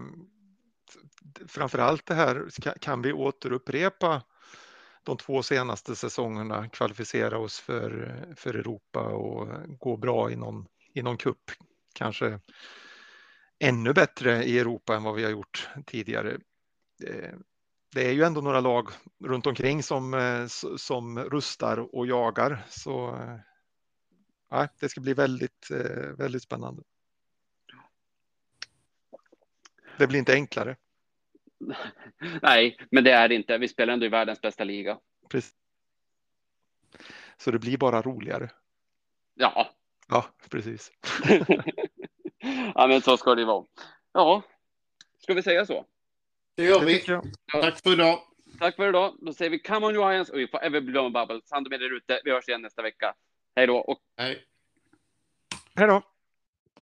[1.48, 2.50] framför allt det här,
[2.80, 4.22] kan vi återupprepa
[5.04, 9.48] de två senaste säsongerna, kvalificera oss för, för Europa och
[9.80, 11.52] gå bra i någon, i någon kupp.
[11.94, 12.40] Kanske
[13.60, 16.38] ännu bättre i Europa än vad vi har gjort tidigare.
[17.04, 17.34] Eh,
[17.94, 18.90] det är ju ändå några lag
[19.24, 20.48] runt omkring som, eh,
[20.78, 22.66] som rustar och jagar.
[22.70, 23.38] Så eh,
[24.50, 25.68] ja, det ska bli väldigt,
[26.18, 26.84] väldigt spännande.
[29.98, 30.76] Det blir inte enklare.
[32.42, 33.58] Nej, men det är det inte.
[33.58, 35.00] Vi spelar ändå i världens bästa liga.
[35.30, 35.54] Precis.
[37.38, 38.50] Så det blir bara roligare.
[39.34, 39.72] Ja.
[40.08, 40.92] Ja, precis.
[42.76, 43.66] ja, men så ska det vara.
[44.14, 44.42] Ja,
[45.20, 45.86] ska vi säga så?
[46.56, 47.00] Det gör vi.
[47.52, 48.20] Tack för idag.
[48.60, 49.16] Tack för idag.
[49.22, 51.42] Då säger vi come on Giants och vi får ever blow bubble.
[51.46, 52.22] Sand med er ute.
[52.24, 53.16] Vi hörs igen nästa vecka.
[53.56, 54.46] Hej då och Hej.
[55.76, 56.02] Hej då.